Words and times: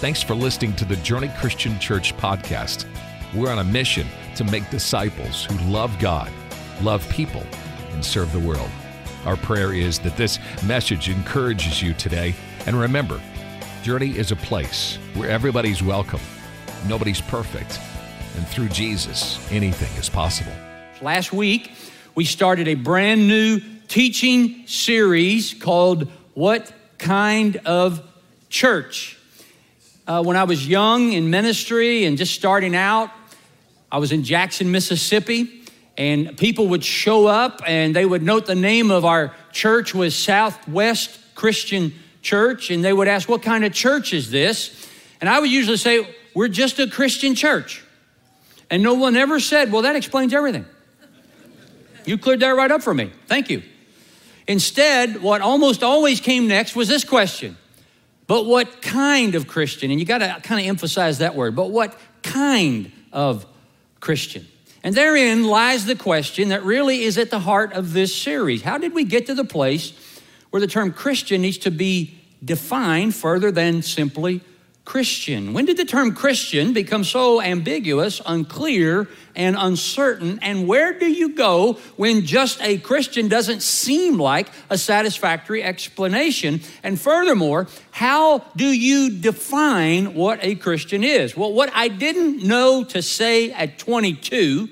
Thanks 0.00 0.22
for 0.22 0.34
listening 0.34 0.74
to 0.76 0.86
the 0.86 0.96
Journey 0.96 1.30
Christian 1.38 1.78
Church 1.78 2.16
podcast. 2.16 2.86
We're 3.34 3.50
on 3.50 3.58
a 3.58 3.64
mission 3.64 4.06
to 4.36 4.44
make 4.44 4.70
disciples 4.70 5.44
who 5.44 5.58
love 5.70 5.94
God, 5.98 6.32
love 6.80 7.06
people, 7.10 7.44
and 7.90 8.02
serve 8.02 8.32
the 8.32 8.40
world. 8.40 8.70
Our 9.26 9.36
prayer 9.36 9.74
is 9.74 9.98
that 9.98 10.16
this 10.16 10.38
message 10.64 11.10
encourages 11.10 11.82
you 11.82 11.92
today. 11.92 12.34
And 12.64 12.80
remember, 12.80 13.20
Journey 13.82 14.16
is 14.16 14.32
a 14.32 14.36
place 14.36 14.96
where 15.12 15.28
everybody's 15.28 15.82
welcome, 15.82 16.22
nobody's 16.88 17.20
perfect, 17.20 17.78
and 18.38 18.48
through 18.48 18.70
Jesus, 18.70 19.38
anything 19.52 19.94
is 20.00 20.08
possible. 20.08 20.54
Last 21.02 21.30
week, 21.30 21.72
we 22.14 22.24
started 22.24 22.68
a 22.68 22.74
brand 22.74 23.28
new 23.28 23.60
teaching 23.86 24.66
series 24.66 25.52
called 25.52 26.08
What 26.32 26.72
Kind 26.96 27.58
of 27.66 28.02
Church? 28.48 29.18
Uh, 30.10 30.20
when 30.20 30.36
I 30.36 30.42
was 30.42 30.66
young 30.66 31.12
in 31.12 31.30
ministry 31.30 32.04
and 32.04 32.18
just 32.18 32.34
starting 32.34 32.74
out, 32.74 33.12
I 33.92 33.98
was 33.98 34.10
in 34.10 34.24
Jackson, 34.24 34.72
Mississippi, 34.72 35.62
and 35.96 36.36
people 36.36 36.66
would 36.70 36.82
show 36.82 37.28
up 37.28 37.62
and 37.64 37.94
they 37.94 38.04
would 38.04 38.20
note 38.20 38.46
the 38.46 38.56
name 38.56 38.90
of 38.90 39.04
our 39.04 39.32
church 39.52 39.94
was 39.94 40.16
Southwest 40.16 41.16
Christian 41.36 41.94
Church, 42.22 42.72
and 42.72 42.84
they 42.84 42.92
would 42.92 43.06
ask, 43.06 43.28
What 43.28 43.42
kind 43.42 43.64
of 43.64 43.72
church 43.72 44.12
is 44.12 44.32
this? 44.32 44.88
And 45.20 45.30
I 45.30 45.38
would 45.38 45.48
usually 45.48 45.76
say, 45.76 46.12
We're 46.34 46.48
just 46.48 46.80
a 46.80 46.88
Christian 46.88 47.36
church. 47.36 47.84
And 48.68 48.82
no 48.82 48.94
one 48.94 49.14
ever 49.14 49.38
said, 49.38 49.70
Well, 49.70 49.82
that 49.82 49.94
explains 49.94 50.34
everything. 50.34 50.66
You 52.04 52.18
cleared 52.18 52.40
that 52.40 52.48
right 52.48 52.72
up 52.72 52.82
for 52.82 52.92
me. 52.92 53.12
Thank 53.28 53.48
you. 53.48 53.62
Instead, 54.48 55.22
what 55.22 55.40
almost 55.40 55.84
always 55.84 56.20
came 56.20 56.48
next 56.48 56.74
was 56.74 56.88
this 56.88 57.04
question 57.04 57.56
But 58.30 58.46
what 58.46 58.80
kind 58.80 59.34
of 59.34 59.48
Christian? 59.48 59.90
And 59.90 59.98
you 59.98 60.06
got 60.06 60.18
to 60.18 60.38
kind 60.44 60.60
of 60.60 60.68
emphasize 60.68 61.18
that 61.18 61.34
word. 61.34 61.56
But 61.56 61.72
what 61.72 61.98
kind 62.22 62.92
of 63.12 63.44
Christian? 63.98 64.46
And 64.84 64.94
therein 64.94 65.42
lies 65.42 65.84
the 65.84 65.96
question 65.96 66.50
that 66.50 66.62
really 66.62 67.02
is 67.02 67.18
at 67.18 67.30
the 67.30 67.40
heart 67.40 67.72
of 67.72 67.92
this 67.92 68.14
series. 68.14 68.62
How 68.62 68.78
did 68.78 68.94
we 68.94 69.02
get 69.02 69.26
to 69.26 69.34
the 69.34 69.44
place 69.44 69.92
where 70.50 70.60
the 70.60 70.68
term 70.68 70.92
Christian 70.92 71.42
needs 71.42 71.58
to 71.58 71.72
be 71.72 72.20
defined 72.44 73.16
further 73.16 73.50
than 73.50 73.82
simply 73.82 74.42
Christian? 74.90 75.52
When 75.52 75.66
did 75.66 75.76
the 75.76 75.84
term 75.84 76.16
Christian 76.16 76.72
become 76.72 77.04
so 77.04 77.40
ambiguous, 77.40 78.20
unclear, 78.26 79.06
and 79.36 79.54
uncertain? 79.56 80.40
And 80.42 80.66
where 80.66 80.98
do 80.98 81.06
you 81.06 81.36
go 81.36 81.74
when 81.94 82.26
just 82.26 82.60
a 82.60 82.76
Christian 82.78 83.28
doesn't 83.28 83.62
seem 83.62 84.18
like 84.18 84.48
a 84.68 84.76
satisfactory 84.76 85.62
explanation? 85.62 86.60
And 86.82 87.00
furthermore, 87.00 87.68
how 87.92 88.40
do 88.56 88.66
you 88.66 89.10
define 89.10 90.14
what 90.14 90.40
a 90.42 90.56
Christian 90.56 91.04
is? 91.04 91.36
Well, 91.36 91.52
what 91.52 91.70
I 91.72 91.86
didn't 91.86 92.42
know 92.42 92.82
to 92.82 93.00
say 93.00 93.52
at 93.52 93.78
22, 93.78 94.68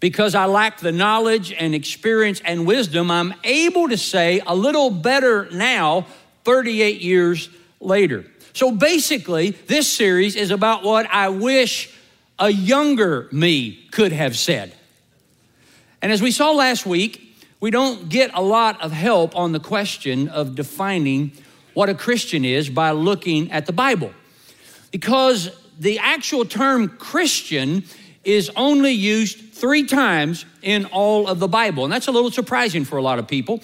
because 0.00 0.34
I 0.34 0.46
lacked 0.46 0.80
the 0.80 0.90
knowledge 0.90 1.52
and 1.52 1.76
experience 1.76 2.42
and 2.44 2.66
wisdom, 2.66 3.08
I'm 3.08 3.32
able 3.44 3.88
to 3.88 3.96
say 3.96 4.42
a 4.44 4.56
little 4.56 4.90
better 4.90 5.48
now, 5.52 6.08
38 6.42 7.00
years 7.00 7.48
later. 7.78 8.24
So 8.54 8.70
basically, 8.70 9.50
this 9.50 9.90
series 9.90 10.36
is 10.36 10.52
about 10.52 10.84
what 10.84 11.06
I 11.12 11.28
wish 11.28 11.92
a 12.38 12.48
younger 12.48 13.28
me 13.32 13.86
could 13.90 14.12
have 14.12 14.36
said. 14.38 14.72
And 16.00 16.12
as 16.12 16.22
we 16.22 16.30
saw 16.30 16.52
last 16.52 16.86
week, 16.86 17.20
we 17.58 17.72
don't 17.72 18.08
get 18.08 18.30
a 18.32 18.40
lot 18.40 18.80
of 18.80 18.92
help 18.92 19.36
on 19.36 19.50
the 19.50 19.58
question 19.58 20.28
of 20.28 20.54
defining 20.54 21.32
what 21.72 21.88
a 21.88 21.94
Christian 21.94 22.44
is 22.44 22.70
by 22.70 22.92
looking 22.92 23.50
at 23.50 23.66
the 23.66 23.72
Bible. 23.72 24.12
Because 24.92 25.50
the 25.80 25.98
actual 25.98 26.44
term 26.44 26.88
Christian 26.88 27.82
is 28.22 28.52
only 28.54 28.92
used 28.92 29.52
three 29.52 29.84
times 29.84 30.44
in 30.62 30.84
all 30.86 31.26
of 31.26 31.40
the 31.40 31.48
Bible. 31.48 31.82
And 31.82 31.92
that's 31.92 32.06
a 32.06 32.12
little 32.12 32.30
surprising 32.30 32.84
for 32.84 32.98
a 32.98 33.02
lot 33.02 33.18
of 33.18 33.26
people. 33.26 33.62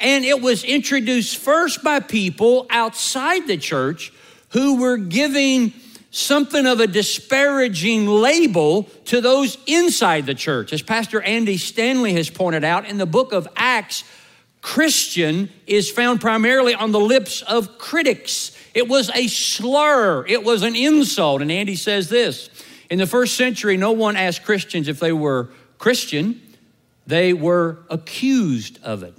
And 0.00 0.24
it 0.24 0.40
was 0.40 0.64
introduced 0.64 1.36
first 1.36 1.84
by 1.84 2.00
people 2.00 2.66
outside 2.70 3.46
the 3.46 3.56
church 3.56 4.12
who 4.52 4.80
were 4.80 4.96
giving 4.96 5.72
something 6.10 6.66
of 6.66 6.78
a 6.78 6.86
disparaging 6.86 8.06
label 8.06 8.84
to 9.06 9.20
those 9.20 9.56
inside 9.66 10.26
the 10.26 10.34
church. 10.34 10.72
As 10.72 10.82
Pastor 10.82 11.22
Andy 11.22 11.56
Stanley 11.56 12.12
has 12.12 12.28
pointed 12.28 12.62
out 12.62 12.86
in 12.86 12.98
the 12.98 13.06
book 13.06 13.32
of 13.32 13.48
Acts, 13.56 14.04
Christian 14.60 15.50
is 15.66 15.90
found 15.90 16.20
primarily 16.20 16.74
on 16.74 16.92
the 16.92 17.00
lips 17.00 17.42
of 17.42 17.78
critics. 17.78 18.56
It 18.74 18.88
was 18.88 19.10
a 19.14 19.26
slur, 19.26 20.26
it 20.26 20.44
was 20.44 20.62
an 20.62 20.76
insult. 20.76 21.42
And 21.42 21.50
Andy 21.50 21.74
says 21.74 22.08
this 22.08 22.50
In 22.90 22.98
the 22.98 23.06
first 23.06 23.36
century, 23.36 23.76
no 23.76 23.92
one 23.92 24.16
asked 24.16 24.44
Christians 24.44 24.86
if 24.86 25.00
they 25.00 25.12
were 25.12 25.48
Christian, 25.78 26.40
they 27.06 27.32
were 27.32 27.78
accused 27.88 28.78
of 28.84 29.02
it. 29.02 29.14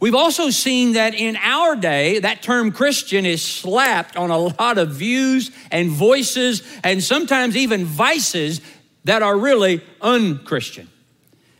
We've 0.00 0.14
also 0.14 0.50
seen 0.50 0.92
that 0.92 1.14
in 1.14 1.36
our 1.36 1.74
day, 1.74 2.20
that 2.20 2.42
term 2.42 2.70
Christian 2.70 3.26
is 3.26 3.42
slapped 3.42 4.16
on 4.16 4.30
a 4.30 4.38
lot 4.38 4.78
of 4.78 4.92
views 4.92 5.50
and 5.72 5.90
voices 5.90 6.62
and 6.84 7.02
sometimes 7.02 7.56
even 7.56 7.84
vices 7.84 8.60
that 9.04 9.22
are 9.22 9.36
really 9.36 9.82
unchristian, 10.00 10.88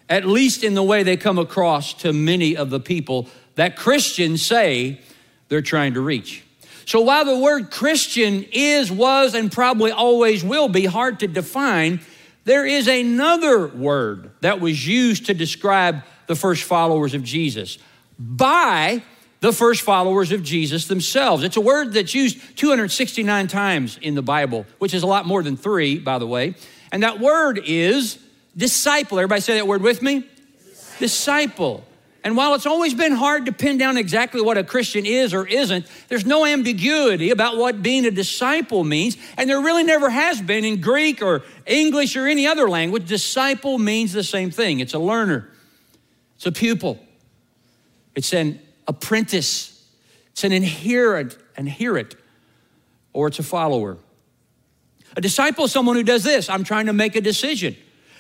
at 0.08 0.24
least 0.24 0.62
in 0.62 0.74
the 0.74 0.82
way 0.82 1.02
they 1.02 1.16
come 1.16 1.38
across 1.38 1.94
to 1.94 2.12
many 2.12 2.56
of 2.56 2.70
the 2.70 2.78
people 2.78 3.28
that 3.56 3.76
Christians 3.76 4.44
say 4.44 5.00
they're 5.48 5.62
trying 5.62 5.94
to 5.94 6.00
reach. 6.00 6.44
So 6.84 7.00
while 7.00 7.24
the 7.24 7.38
word 7.38 7.70
Christian 7.70 8.46
is, 8.52 8.90
was, 8.90 9.34
and 9.34 9.50
probably 9.50 9.90
always 9.90 10.44
will 10.44 10.68
be 10.68 10.86
hard 10.86 11.20
to 11.20 11.26
define, 11.26 12.00
there 12.44 12.64
is 12.64 12.86
another 12.86 13.66
word 13.66 14.30
that 14.40 14.60
was 14.60 14.86
used 14.86 15.26
to 15.26 15.34
describe 15.34 16.02
the 16.28 16.36
first 16.36 16.62
followers 16.62 17.14
of 17.14 17.24
Jesus 17.24 17.78
by 18.18 19.02
the 19.40 19.52
first 19.52 19.82
followers 19.82 20.32
of 20.32 20.42
Jesus 20.42 20.86
themselves. 20.86 21.44
It's 21.44 21.56
a 21.56 21.60
word 21.60 21.92
that's 21.92 22.14
used 22.14 22.56
269 22.56 23.46
times 23.46 23.98
in 24.02 24.14
the 24.14 24.22
Bible, 24.22 24.66
which 24.78 24.94
is 24.94 25.02
a 25.02 25.06
lot 25.06 25.26
more 25.26 25.42
than 25.42 25.56
three, 25.56 25.98
by 25.98 26.18
the 26.18 26.26
way. 26.26 26.54
And 26.90 27.02
that 27.02 27.20
word 27.20 27.60
is 27.64 28.18
disciple. 28.56 29.18
Everybody 29.18 29.40
say 29.40 29.54
that 29.54 29.66
word 29.66 29.82
with 29.82 30.02
me? 30.02 30.24
Disciple. 30.98 31.84
And 32.24 32.36
while 32.36 32.54
it's 32.54 32.66
always 32.66 32.94
been 32.94 33.12
hard 33.12 33.46
to 33.46 33.52
pin 33.52 33.78
down 33.78 33.96
exactly 33.96 34.40
what 34.40 34.58
a 34.58 34.64
Christian 34.64 35.06
is 35.06 35.32
or 35.32 35.46
isn't, 35.46 35.86
there's 36.08 36.26
no 36.26 36.44
ambiguity 36.44 37.30
about 37.30 37.56
what 37.56 37.80
being 37.80 38.04
a 38.04 38.10
disciple 38.10 38.82
means. 38.82 39.16
And 39.36 39.48
there 39.48 39.60
really 39.60 39.84
never 39.84 40.10
has 40.10 40.42
been 40.42 40.64
in 40.64 40.80
Greek 40.80 41.22
or 41.22 41.42
English 41.64 42.16
or 42.16 42.26
any 42.26 42.46
other 42.46 42.68
language. 42.68 43.06
Disciple 43.06 43.78
means 43.78 44.12
the 44.12 44.24
same 44.24 44.50
thing 44.50 44.80
it's 44.80 44.94
a 44.94 44.98
learner, 44.98 45.48
it's 46.34 46.46
a 46.46 46.52
pupil. 46.52 46.98
It's 48.18 48.32
an 48.32 48.58
apprentice, 48.88 49.80
it's 50.32 50.42
an 50.42 50.50
inherent, 50.50 51.38
inherent, 51.56 52.16
or 53.12 53.28
it's 53.28 53.38
a 53.38 53.44
follower. 53.44 53.96
A 55.16 55.20
disciple 55.20 55.66
is 55.66 55.70
someone 55.70 55.94
who 55.94 56.02
does 56.02 56.24
this. 56.24 56.50
I'm 56.50 56.64
trying 56.64 56.86
to 56.86 56.92
make 56.92 57.14
a 57.14 57.20
decision. 57.20 57.76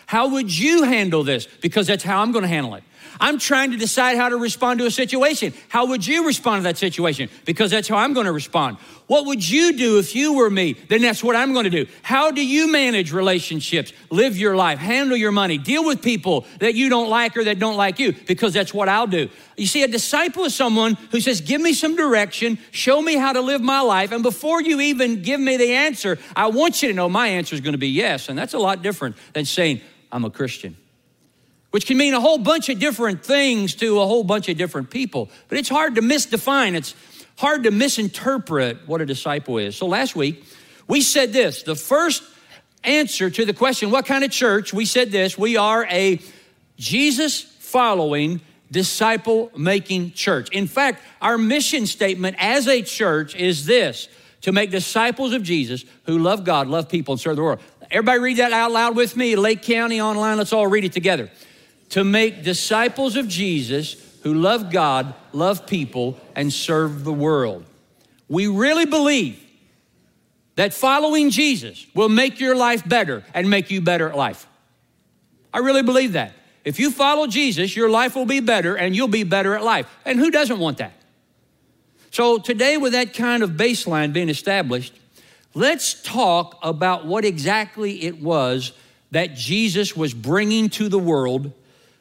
How 0.06 0.28
would 0.28 0.56
you 0.56 0.84
handle 0.84 1.24
this? 1.24 1.48
Because 1.60 1.88
that's 1.88 2.04
how 2.04 2.22
I'm 2.22 2.30
going 2.30 2.42
to 2.42 2.48
handle 2.48 2.76
it. 2.76 2.84
I'm 3.20 3.38
trying 3.38 3.72
to 3.72 3.76
decide 3.76 4.16
how 4.16 4.28
to 4.28 4.36
respond 4.36 4.80
to 4.80 4.86
a 4.86 4.90
situation. 4.90 5.52
How 5.68 5.86
would 5.86 6.06
you 6.06 6.26
respond 6.26 6.60
to 6.60 6.62
that 6.64 6.78
situation? 6.78 7.28
Because 7.44 7.70
that's 7.70 7.88
how 7.88 7.96
I'm 7.96 8.12
going 8.12 8.26
to 8.26 8.32
respond. 8.32 8.78
What 9.06 9.24
would 9.26 9.48
you 9.48 9.72
do 9.72 9.98
if 9.98 10.14
you 10.14 10.34
were 10.34 10.50
me? 10.50 10.74
Then 10.74 11.00
that's 11.00 11.24
what 11.24 11.34
I'm 11.34 11.54
going 11.54 11.64
to 11.64 11.70
do. 11.70 11.86
How 12.02 12.30
do 12.30 12.46
you 12.46 12.70
manage 12.70 13.10
relationships, 13.10 13.92
live 14.10 14.36
your 14.36 14.54
life, 14.54 14.78
handle 14.78 15.16
your 15.16 15.32
money, 15.32 15.56
deal 15.56 15.84
with 15.84 16.02
people 16.02 16.46
that 16.60 16.74
you 16.74 16.90
don't 16.90 17.08
like 17.08 17.36
or 17.36 17.44
that 17.44 17.58
don't 17.58 17.76
like 17.76 17.98
you? 17.98 18.12
Because 18.26 18.52
that's 18.52 18.74
what 18.74 18.88
I'll 18.88 19.06
do. 19.06 19.30
You 19.56 19.66
see, 19.66 19.82
a 19.82 19.88
disciple 19.88 20.44
is 20.44 20.54
someone 20.54 20.94
who 21.10 21.20
says, 21.20 21.40
Give 21.40 21.60
me 21.60 21.72
some 21.72 21.96
direction, 21.96 22.58
show 22.70 23.00
me 23.00 23.16
how 23.16 23.32
to 23.32 23.40
live 23.40 23.62
my 23.62 23.80
life. 23.80 24.12
And 24.12 24.22
before 24.22 24.60
you 24.60 24.80
even 24.80 25.22
give 25.22 25.40
me 25.40 25.56
the 25.56 25.72
answer, 25.72 26.18
I 26.36 26.48
want 26.48 26.82
you 26.82 26.88
to 26.88 26.94
know 26.94 27.08
my 27.08 27.28
answer 27.28 27.54
is 27.54 27.62
going 27.62 27.72
to 27.72 27.78
be 27.78 27.88
yes. 27.88 28.28
And 28.28 28.38
that's 28.38 28.54
a 28.54 28.58
lot 28.58 28.82
different 28.82 29.16
than 29.32 29.46
saying, 29.46 29.80
I'm 30.12 30.26
a 30.26 30.30
Christian 30.30 30.76
which 31.70 31.86
can 31.86 31.96
mean 31.96 32.14
a 32.14 32.20
whole 32.20 32.38
bunch 32.38 32.68
of 32.68 32.78
different 32.78 33.24
things 33.24 33.74
to 33.76 34.00
a 34.00 34.06
whole 34.06 34.24
bunch 34.24 34.48
of 34.48 34.56
different 34.56 34.90
people. 34.90 35.30
But 35.48 35.58
it's 35.58 35.68
hard 35.68 35.96
to 35.96 36.00
misdefine, 36.00 36.74
it's 36.74 36.94
hard 37.36 37.64
to 37.64 37.70
misinterpret 37.70 38.86
what 38.86 39.00
a 39.00 39.06
disciple 39.06 39.58
is. 39.58 39.76
So 39.76 39.86
last 39.86 40.16
week, 40.16 40.44
we 40.86 41.00
said 41.02 41.32
this 41.32 41.62
the 41.62 41.76
first 41.76 42.22
answer 42.84 43.28
to 43.28 43.44
the 43.44 43.52
question, 43.52 43.90
what 43.90 44.06
kind 44.06 44.24
of 44.24 44.30
church? 44.30 44.72
We 44.72 44.86
said 44.86 45.10
this 45.10 45.36
we 45.36 45.56
are 45.56 45.86
a 45.86 46.20
Jesus 46.78 47.42
following, 47.42 48.40
disciple 48.70 49.50
making 49.56 50.12
church. 50.12 50.48
In 50.50 50.66
fact, 50.66 51.02
our 51.20 51.36
mission 51.36 51.86
statement 51.86 52.36
as 52.38 52.66
a 52.66 52.82
church 52.82 53.34
is 53.34 53.66
this 53.66 54.08
to 54.42 54.52
make 54.52 54.70
disciples 54.70 55.32
of 55.32 55.42
Jesus 55.42 55.84
who 56.04 56.18
love 56.18 56.44
God, 56.44 56.68
love 56.68 56.88
people, 56.88 57.12
and 57.12 57.20
serve 57.20 57.36
the 57.36 57.42
world. 57.42 57.60
Everybody 57.90 58.20
read 58.20 58.36
that 58.36 58.52
out 58.52 58.70
loud 58.70 58.96
with 58.96 59.16
me, 59.16 59.34
Lake 59.34 59.62
County 59.62 60.00
online. 60.00 60.38
Let's 60.38 60.52
all 60.52 60.66
read 60.66 60.84
it 60.84 60.92
together 60.92 61.30
to 61.90 62.04
make 62.04 62.42
disciples 62.42 63.16
of 63.16 63.28
Jesus 63.28 63.96
who 64.22 64.34
love 64.34 64.70
God, 64.70 65.14
love 65.32 65.66
people, 65.66 66.18
and 66.34 66.52
serve 66.52 67.04
the 67.04 67.12
world. 67.12 67.64
We 68.28 68.46
really 68.46 68.86
believe 68.86 69.42
that 70.56 70.74
following 70.74 71.30
Jesus 71.30 71.86
will 71.94 72.08
make 72.08 72.40
your 72.40 72.56
life 72.56 72.86
better 72.86 73.24
and 73.32 73.48
make 73.48 73.70
you 73.70 73.80
better 73.80 74.08
at 74.08 74.16
life. 74.16 74.46
I 75.54 75.58
really 75.58 75.82
believe 75.82 76.12
that. 76.12 76.32
If 76.64 76.78
you 76.78 76.90
follow 76.90 77.26
Jesus, 77.26 77.74
your 77.74 77.88
life 77.88 78.14
will 78.14 78.26
be 78.26 78.40
better 78.40 78.76
and 78.76 78.94
you'll 78.94 79.08
be 79.08 79.22
better 79.22 79.54
at 79.54 79.64
life. 79.64 79.86
And 80.04 80.18
who 80.18 80.30
doesn't 80.30 80.58
want 80.58 80.78
that? 80.78 80.92
So, 82.10 82.38
today, 82.38 82.76
with 82.76 82.92
that 82.92 83.14
kind 83.14 83.42
of 83.42 83.50
baseline 83.50 84.12
being 84.12 84.28
established, 84.28 84.94
let's 85.54 86.02
talk 86.02 86.58
about 86.62 87.06
what 87.06 87.24
exactly 87.24 88.02
it 88.02 88.20
was 88.20 88.72
that 89.10 89.34
Jesus 89.34 89.96
was 89.96 90.12
bringing 90.14 90.68
to 90.70 90.88
the 90.88 90.98
world 90.98 91.52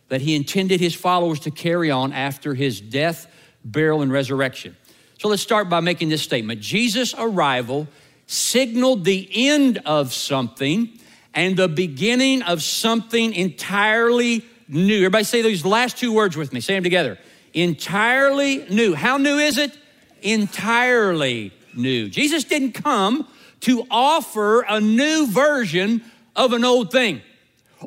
that 0.10 0.22
he 0.22 0.36
intended 0.36 0.80
his 0.80 0.96
followers 0.96 1.40
to 1.42 1.52
carry 1.52 1.92
on 1.92 2.14
after 2.14 2.54
his 2.54 2.80
death, 2.80 3.28
burial, 3.64 4.02
and 4.02 4.12
resurrection. 4.12 4.76
So 5.20 5.28
let's 5.28 5.42
start 5.42 5.70
by 5.70 5.80
making 5.80 6.10
this 6.10 6.22
statement 6.22 6.62
Jesus' 6.62 7.14
arrival 7.18 7.88
signaled 8.28 9.04
the 9.04 9.30
end 9.34 9.80
of 9.86 10.14
something 10.14 11.00
and 11.34 11.58
the 11.58 11.68
beginning 11.68 12.42
of 12.42 12.62
something 12.62 13.34
entirely 13.34 14.46
new. 14.68 14.98
Everybody 14.98 15.24
say 15.24 15.42
those 15.42 15.66
last 15.66 15.98
two 15.98 16.12
words 16.12 16.36
with 16.36 16.54
me. 16.54 16.60
Say 16.60 16.76
them 16.76 16.84
together. 16.84 17.18
Entirely 17.54 18.66
new. 18.70 18.94
How 18.94 19.18
new 19.18 19.38
is 19.38 19.58
it? 19.58 19.78
Entirely 20.22 21.54
new. 21.74 22.10
Jesus 22.10 22.44
didn't 22.44 22.74
come 22.74 23.28
to 23.62 23.86
offer 23.90 24.62
a 24.62 24.80
new 24.80 25.28
version 25.28 26.04
of 26.36 26.54
an 26.54 26.64
old 26.64 26.92
thing 26.92 27.22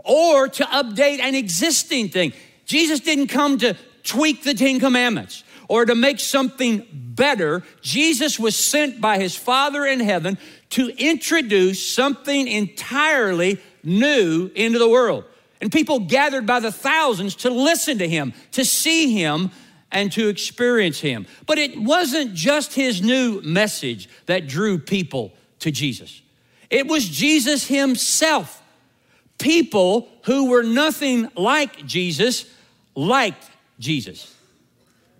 or 0.05 0.49
to 0.49 0.65
update 0.65 1.21
an 1.21 1.35
existing 1.35 2.09
thing. 2.09 2.33
Jesus 2.65 3.01
didn't 3.01 3.29
come 3.29 3.59
to 3.59 3.77
tweak 4.03 4.45
the 4.45 4.55
Ten 4.55 4.81
Commandments 4.81 5.45
or 5.69 5.85
to 5.85 5.95
make 5.95 6.21
something 6.21 6.87
better. 6.93 7.63
Jesus 7.81 8.39
was 8.39 8.57
sent 8.57 9.01
by 9.01 9.19
his 9.19 9.37
Father 9.37 9.85
in 9.85 10.01
heaven 10.01 10.39
to 10.71 10.89
introduce 10.97 11.85
something 11.95 12.47
entirely 12.49 13.61
new 13.83 14.51
into 14.55 14.79
the 14.79 14.89
world. 14.89 15.25
And 15.61 15.71
people 15.71 16.01
gathered 16.01 16.47
by 16.47 16.61
the 16.61 16.73
thousands 16.73 17.35
to 17.37 17.51
listen 17.51 17.99
to 17.99 18.09
him, 18.09 18.33
to 18.53 18.65
see 18.65 19.13
him, 19.13 19.51
and 19.93 20.11
to 20.13 20.29
experience 20.29 21.01
him. 21.01 21.27
But 21.47 21.59
it 21.59 21.79
wasn't 21.79 22.35
just 22.35 22.75
his 22.75 23.03
new 23.03 23.41
message 23.43 24.09
that 24.27 24.47
drew 24.47 24.79
people 24.79 25.33
to 25.61 25.71
Jesus, 25.71 26.23
it 26.71 26.87
was 26.87 27.09
Jesus 27.09 27.67
himself 27.67 28.60
people 29.41 30.09
who 30.25 30.51
were 30.51 30.63
nothing 30.63 31.29
like 31.37 31.85
Jesus 31.85 32.45
liked 32.95 33.51
Jesus. 33.81 34.37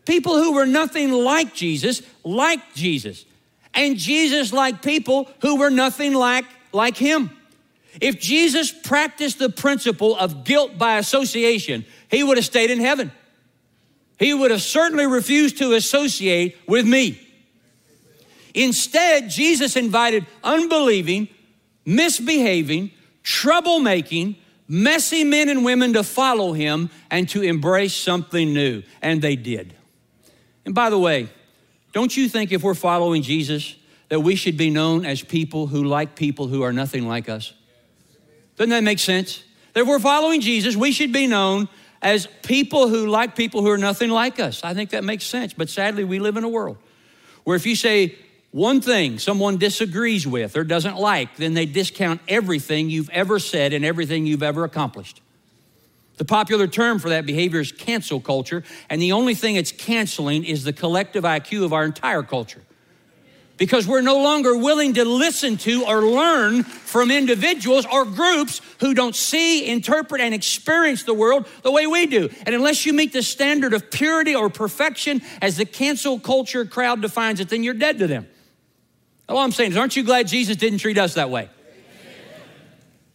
People 0.07 0.37
who 0.37 0.53
were 0.53 0.67
nothing 0.67 1.11
like 1.11 1.55
Jesus 1.55 2.03
liked 2.23 2.77
Jesus. 2.77 3.25
And 3.75 3.97
Jesus 3.97 4.53
liked 4.53 4.85
people 4.85 5.29
who 5.41 5.57
were 5.57 5.71
nothing 5.71 6.15
like, 6.15 6.45
like 6.73 6.97
him. 6.97 7.31
If 8.01 8.21
Jesus 8.21 8.71
practiced 8.73 9.39
the 9.39 9.49
principle 9.49 10.17
of 10.17 10.45
guilt 10.45 10.79
by 10.79 10.99
association, 10.99 11.85
he 12.11 12.23
would 12.23 12.37
have 12.37 12.47
stayed 12.47 12.71
in 12.71 12.81
heaven. 12.81 13.11
He 14.19 14.35
would 14.35 14.51
have 14.51 14.63
certainly 14.63 15.07
refused 15.07 15.59
to 15.59 15.73
associate 15.73 16.59
with 16.67 16.87
me. 16.87 17.21
Instead, 18.55 19.31
Jesus 19.31 19.77
invited 19.77 20.27
unbelieving, 20.45 21.29
misbehaving, 21.87 22.91
troublemaking, 23.25 24.37
messy 24.69 25.25
men 25.25 25.49
and 25.49 25.65
women 25.65 25.93
to 25.95 26.03
follow 26.03 26.53
him 26.53 26.91
and 27.11 27.29
to 27.31 27.43
embrace 27.43 27.95
something 27.95 28.53
new. 28.53 28.83
And 29.03 29.21
they 29.21 29.37
did. 29.37 29.75
And 30.65 30.75
by 30.75 30.91
the 30.91 30.99
way, 30.99 31.29
don't 31.93 32.17
you 32.17 32.29
think 32.29 32.53
if 32.53 32.63
we're 32.63 32.75
following 32.75 33.23
Jesus, 33.23 33.77
that 34.09 34.21
we 34.21 34.37
should 34.37 34.57
be 34.57 34.71
known 34.71 35.05
as 35.05 35.23
people 35.23 35.67
who 35.67 35.85
like 35.85 36.15
people 36.17 36.47
who 36.47 36.63
are 36.63 36.73
nothing 36.73 37.07
like 37.07 37.29
us? 37.29 37.53
Doesn't 38.57 38.71
that 38.71 38.85
make 38.85 38.99
sense? 38.99 39.43
That 39.73 39.81
if 39.81 39.89
we're 39.89 39.99
following 39.99 40.41
Jesus, 40.41 40.77
we 40.77 40.93
should 40.93 41.13
be 41.13 41.27
known 41.27 41.69
as 42.03 42.27
people 42.43 42.89
who 42.89 43.07
like 43.07 43.37
people 43.37 43.63
who 43.63 43.71
are 43.71 43.79
nothing 43.79 44.11
like 44.11 44.41
us. 44.41 44.63
I 44.65 44.75
think 44.75 44.91
that 44.91 45.05
makes 45.05 45.25
sense. 45.25 45.53
But 45.53 45.69
sadly, 45.69 46.05
we 46.05 46.19
live 46.19 46.37
in 46.37 46.45
a 46.45 46.49
world 46.49 46.79
where 47.45 47.57
if 47.57 47.67
you 47.67 47.77
say, 47.77 48.17
one 48.53 48.81
thing 48.81 49.19
someone 49.19 49.59
disagrees 49.59 50.27
with 50.27 50.57
or 50.57 50.65
doesn't 50.65 50.97
like, 50.97 51.37
then 51.37 51.55
they 51.55 51.67
discount 51.67 52.21
everything 52.27 52.91
you've 52.91 53.11
ever 53.11 53.39
said 53.39 53.73
and 53.73 53.85
everything 53.85 54.27
you've 54.27 54.43
ever 54.43 54.65
accomplished. 54.65 55.21
The 56.17 56.25
popular 56.25 56.67
term 56.67 56.99
for 56.99 57.11
that 57.11 57.25
behavior 57.25 57.61
is 57.61 57.73
cancel 57.73 58.21
culture, 58.21 58.65
and 58.91 59.01
the 59.01 59.13
only 59.13 59.35
thing 59.35 59.57
it's 59.57 59.73
canceling 59.73 60.45
is 60.45 60.65
the 60.65 60.73
collective 60.73 61.25
IQ 61.25 61.65
of 61.65 61.73
our 61.73 61.85
entire 61.85 62.23
culture. 62.23 62.61
Because 63.57 63.87
we're 63.87 64.01
no 64.01 64.23
longer 64.23 64.57
willing 64.57 64.95
to 64.95 65.05
listen 65.05 65.57
to 65.59 65.85
or 65.85 66.03
learn 66.03 66.63
from 66.63 67.11
individuals 67.11 67.87
or 67.91 68.05
groups 68.05 68.61
who 68.81 68.95
don't 68.95 69.15
see, 69.15 69.67
interpret, 69.67 70.21
and 70.21 70.35
experience 70.35 71.05
the 71.05 71.15
world 71.15 71.47
the 71.63 71.71
way 71.71 71.87
we 71.87 72.07
do. 72.07 72.31
And 72.47 72.55
unless 72.55 72.85
you 72.85 72.95
meet 72.95 73.13
the 73.13 73.23
standard 73.23 73.75
of 73.75 73.91
purity 73.91 74.35
or 74.35 74.49
perfection 74.49 75.23
as 75.41 75.57
the 75.57 75.67
cancel 75.67 76.19
culture 76.19 76.65
crowd 76.65 77.01
defines 77.01 77.39
it, 77.39 77.51
then 77.51 77.63
you're 77.63 77.75
dead 77.75 77.99
to 77.99 78.07
them. 78.07 78.27
All 79.31 79.39
I'm 79.39 79.53
saying 79.53 79.71
is, 79.71 79.77
aren't 79.77 79.97
you 79.97 80.03
glad 80.03 80.27
Jesus 80.27 80.57
didn't 80.57 80.81
treat 80.81 80.99
us 80.99 81.15
that 81.15 81.31
way? 81.31 81.49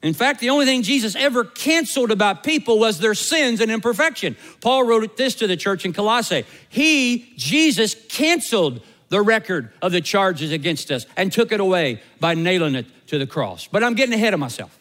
In 0.02 0.14
fact, 0.14 0.40
the 0.40 0.52
only 0.52 0.66
thing 0.66 0.84
Jesus 0.84 1.16
ever 1.16 1.44
canceled 1.44 2.12
about 2.12 2.44
people 2.44 2.80
was 2.80 3.00
their 3.00 3.16
sins 3.16 3.60
and 3.60 3.72
imperfection. 3.72 4.38
Paul 4.62 4.84
wrote 4.84 5.18
this 5.18 5.36
to 5.36 5.48
the 5.48 5.58
church 5.58 5.84
in 5.84 5.94
Colossae. 5.94 6.46
He, 6.70 7.34
Jesus, 7.38 7.96
canceled 8.08 8.82
the 9.10 9.22
record 9.22 9.72
of 9.82 9.92
the 9.92 10.02
charges 10.02 10.52
against 10.52 10.92
us 10.92 11.06
and 11.18 11.32
took 11.32 11.52
it 11.52 11.60
away 11.60 12.02
by 12.20 12.36
nailing 12.36 12.76
it 12.76 12.86
to 13.08 13.18
the 13.18 13.28
cross. 13.28 13.68
But 13.68 13.84
I'm 13.84 13.96
getting 13.96 14.14
ahead 14.14 14.34
of 14.34 14.40
myself. 14.40 14.78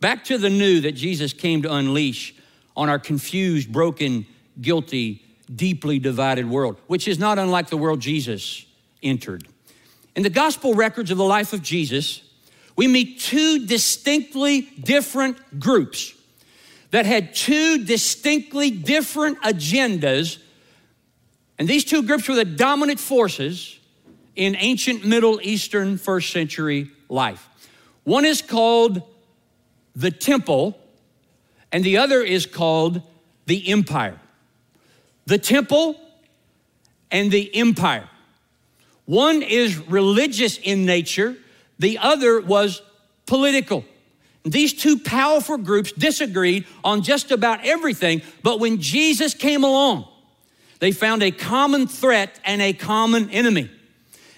Back 0.00 0.24
to 0.24 0.36
the 0.36 0.50
new 0.50 0.82
that 0.82 0.92
Jesus 0.92 1.32
came 1.32 1.62
to 1.62 1.72
unleash 1.72 2.34
on 2.76 2.88
our 2.88 2.98
confused, 2.98 3.72
broken, 3.72 4.26
guilty, 4.60 5.22
deeply 5.54 5.98
divided 5.98 6.48
world, 6.48 6.78
which 6.86 7.08
is 7.08 7.18
not 7.18 7.38
unlike 7.38 7.70
the 7.70 7.76
world 7.76 8.00
Jesus 8.00 8.66
entered. 9.02 9.48
In 10.14 10.22
the 10.22 10.30
gospel 10.30 10.74
records 10.74 11.10
of 11.10 11.18
the 11.18 11.24
life 11.24 11.52
of 11.52 11.62
Jesus, 11.62 12.22
we 12.76 12.86
meet 12.86 13.20
two 13.20 13.66
distinctly 13.66 14.62
different 14.62 15.58
groups 15.58 16.14
that 16.90 17.06
had 17.06 17.34
two 17.34 17.84
distinctly 17.84 18.70
different 18.70 19.40
agendas. 19.42 20.38
And 21.58 21.66
these 21.66 21.84
two 21.84 22.02
groups 22.02 22.28
were 22.28 22.34
the 22.34 22.44
dominant 22.44 23.00
forces 23.00 23.78
in 24.36 24.56
ancient 24.56 25.04
Middle 25.04 25.40
Eastern 25.42 25.98
first 25.98 26.30
century 26.30 26.90
life. 27.08 27.48
One 28.04 28.24
is 28.24 28.42
called 28.42 29.02
the 29.94 30.10
temple, 30.10 30.78
and 31.70 31.84
the 31.84 31.98
other 31.98 32.20
is 32.20 32.46
called 32.46 33.02
the 33.46 33.68
empire. 33.68 34.18
The 35.26 35.38
temple 35.38 35.96
and 37.10 37.30
the 37.30 37.54
empire. 37.54 38.08
One 39.04 39.42
is 39.42 39.78
religious 39.88 40.58
in 40.58 40.86
nature, 40.86 41.36
the 41.78 41.98
other 41.98 42.40
was 42.40 42.82
political. 43.26 43.84
These 44.44 44.74
two 44.74 44.98
powerful 44.98 45.56
groups 45.56 45.92
disagreed 45.92 46.66
on 46.82 47.02
just 47.02 47.30
about 47.30 47.64
everything, 47.64 48.22
but 48.42 48.58
when 48.58 48.80
Jesus 48.80 49.34
came 49.34 49.62
along, 49.62 50.08
they 50.80 50.90
found 50.90 51.22
a 51.22 51.30
common 51.30 51.86
threat 51.86 52.40
and 52.44 52.60
a 52.60 52.72
common 52.72 53.30
enemy. 53.30 53.70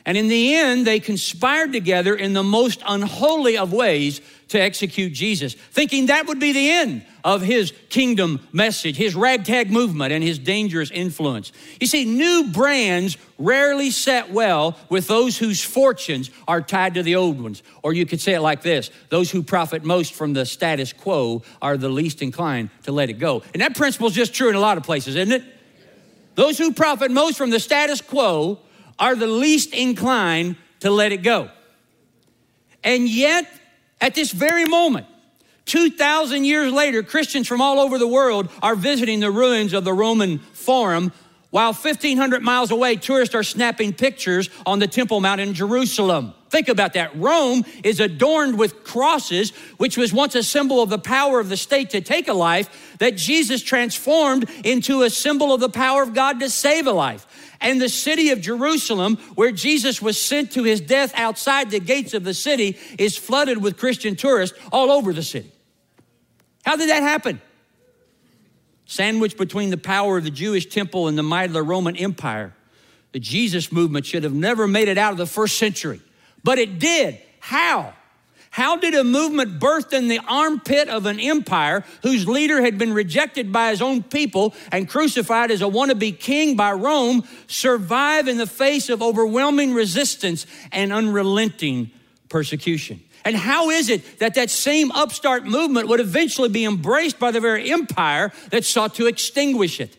And 0.07 0.19
in 0.19 0.29
the 0.29 0.55
end, 0.55 0.87
they 0.87 1.01
conspired 1.01 1.73
together 1.73 2.15
in 2.15 2.35
the 2.35 2.43
most 2.43 2.83
unholy 2.87 3.57
of 3.57 3.73
ways 3.73 4.21
to 4.49 4.61
execute 4.61 5.15
Jesus, 5.15 5.55
thinking 5.55 6.07
that 6.07 6.27
would 6.27 6.39
be 6.39 6.53
the 6.53 6.71
end 6.71 7.07
of 7.25 7.41
his 7.41 7.73
kingdom 7.89 8.47
message, 8.53 8.97
his 8.97 9.15
ragtag 9.15 9.71
movement, 9.71 10.13
and 10.13 10.23
his 10.23 10.39
dangerous 10.39 10.91
influence. 10.91 11.53
You 11.81 11.87
see, 11.87 12.05
new 12.05 12.51
brands 12.53 13.17
rarely 13.39 13.91
set 13.91 14.31
well 14.31 14.77
with 14.91 15.09
those 15.09 15.39
whose 15.39 15.65
fortunes 15.65 16.31
are 16.47 16.61
tied 16.61 16.95
to 16.95 17.03
the 17.03 17.17
old 17.17 17.41
ones. 17.41 17.63
Or 17.83 17.95
you 17.95 18.05
could 18.05 18.21
say 18.21 18.35
it 18.35 18.41
like 18.41 18.63
this 18.63 18.91
those 19.09 19.31
who 19.31 19.43
profit 19.43 19.85
most 19.85 20.13
from 20.13 20.35
the 20.35 20.45
status 20.45 20.93
quo 20.93 21.43
are 21.63 21.79
the 21.79 21.89
least 21.89 22.21
inclined 22.21 22.69
to 22.83 22.93
let 22.93 23.09
it 23.09 23.15
go. 23.15 23.43
And 23.55 23.63
that 23.63 23.75
principle 23.75 24.09
is 24.09 24.15
just 24.15 24.35
true 24.35 24.51
in 24.51 24.55
a 24.55 24.61
lot 24.61 24.77
of 24.77 24.85
places, 24.85 25.17
isn't 25.17 25.33
it? 25.33 25.45
Those 26.35 26.59
who 26.59 26.73
profit 26.73 27.11
most 27.11 27.39
from 27.39 27.51
the 27.51 27.61
status 27.61 28.03
quo 28.03 28.59
are 28.99 29.15
the 29.15 29.27
least 29.27 29.73
inclined 29.73 30.57
to 30.81 30.91
let 30.91 31.13
it 31.13 31.23
go. 31.23 31.51
And 32.83 33.09
yet, 33.09 33.51
at 34.01 34.15
this 34.15 34.31
very 34.31 34.67
moment, 34.67 35.07
2,000 35.67 36.45
years 36.45 36.73
later, 36.73 37.03
Christians 37.03 37.49
from 37.49 37.61
all 37.61 37.79
over 37.79 37.99
the 37.99 38.07
world 38.07 38.51
are 38.63 38.77
visiting 38.77 39.21
the 39.21 39.31
ruins 39.31 39.73
of 39.73 39.85
the 39.85 39.93
Roman 39.93 40.39
Forum, 40.39 41.13
while 41.51 41.73
1,500 41.73 42.43
miles 42.43 42.73
away, 42.73 42.97
tourists 42.97 43.35
are 43.35 43.45
snapping 43.45 43.93
pictures 43.93 44.51
on 44.67 44.81
the 44.81 44.89
Temple 44.89 45.21
Mount 45.21 45.41
in 45.41 45.55
Jerusalem. 45.55 46.35
Think 46.51 46.69
about 46.69 46.95
that. 46.95 47.15
Rome 47.17 47.65
is 47.85 48.01
adorned 48.01 48.59
with 48.59 48.83
crosses, 48.83 49.51
which 49.77 49.97
was 49.97 50.13
once 50.13 50.35
a 50.35 50.43
symbol 50.43 50.83
of 50.83 50.91
the 50.91 50.99
power 50.99 51.39
of 51.39 51.49
the 51.49 51.57
state 51.57 51.91
to 51.91 52.01
take 52.01 52.27
a 52.27 52.33
life, 52.33 52.97
that 52.99 53.17
Jesus 53.17 53.63
transformed 53.63 54.51
into 54.65 55.03
a 55.03 55.11
symbol 55.11 55.55
of 55.55 55.61
the 55.61 55.69
power 55.69 56.03
of 56.03 56.13
God 56.13 56.41
to 56.41 56.51
save 56.51 56.89
a 56.89 56.93
life. 56.93 57.25
And 57.61 57.81
the 57.81 57.89
city 57.89 58.31
of 58.31 58.41
Jerusalem, 58.41 59.17
where 59.37 59.53
Jesus 59.53 60.03
was 60.03 60.21
sent 60.21 60.53
to 60.53 60.65
his 60.65 60.81
death 60.81 61.13
outside 61.15 61.71
the 61.71 61.81
gates 61.81 62.15
of 62.15 62.25
the 62.25 62.35
city, 62.35 62.79
is 62.99 63.17
flooded 63.17 63.63
with 63.63 63.79
Christian 63.79 64.17
tourists 64.17 64.59
all 64.73 64.91
over 64.91 65.13
the 65.13 65.23
city. 65.23 65.54
How 66.65 66.77
did 66.77 66.89
that 66.89 67.03
happen? 67.03 67.41
Sandwiched 68.87 69.37
between 69.37 69.71
the 69.71 69.77
power 69.77 70.19
of 70.19 70.25
the 70.25 70.31
Jewish 70.31 70.67
temple 70.67 71.09
and 71.09 71.17
the 71.17 71.23
might 71.23 71.45
of 71.45 71.53
the 71.53 71.63
Roman 71.63 71.97
Empire, 71.97 72.55
the 73.13 73.21
Jesus 73.21 73.71
movement 73.71 74.07
should 74.07 74.25
have 74.25 74.35
never 74.35 74.67
made 74.67 74.89
it 74.89 74.99
out 74.99 75.13
of 75.13 75.19
the 75.19 75.27
first 75.27 75.57
century. 75.57 76.01
But 76.43 76.59
it 76.59 76.79
did. 76.79 77.21
How? 77.41 77.95
How 78.51 78.77
did 78.77 78.95
a 78.95 79.03
movement 79.03 79.59
birthed 79.59 79.93
in 79.93 80.09
the 80.09 80.21
armpit 80.29 80.89
of 80.89 81.07
an 81.07 81.19
empire 81.19 81.85
whose 82.03 82.29
leader 82.29 82.63
had 82.63 82.79
been 82.79 82.93
rejected 82.93 83.53
by 83.53 83.71
his 83.71 83.83
own 83.83 84.03
people 84.03 84.55
and 84.71 84.89
crucified 84.89 85.51
as 85.51 85.61
a 85.61 85.65
wannabe 85.65 86.19
king 86.19 86.57
by 86.57 86.73
Rome 86.73 87.25
survive 87.49 88.29
in 88.29 88.39
the 88.39 88.47
face 88.47 88.89
of 88.89 89.03
overwhelming 89.03 89.75
resistance 89.75 90.47
and 90.71 90.93
unrelenting 90.93 91.91
persecution? 92.29 93.03
And 93.25 93.37
how 93.37 93.71
is 93.71 93.89
it 93.89 94.19
that 94.19 94.35
that 94.35 94.51
same 94.51 94.93
upstart 94.93 95.45
movement 95.45 95.89
would 95.89 96.01
eventually 96.01 96.49
be 96.49 96.65
embraced 96.65 97.19
by 97.19 97.31
the 97.31 97.41
very 97.41 97.71
empire 97.71 98.33
that 98.51 98.65
sought 98.65 98.95
to 98.97 99.07
extinguish 99.07 99.81
it? 99.81 99.97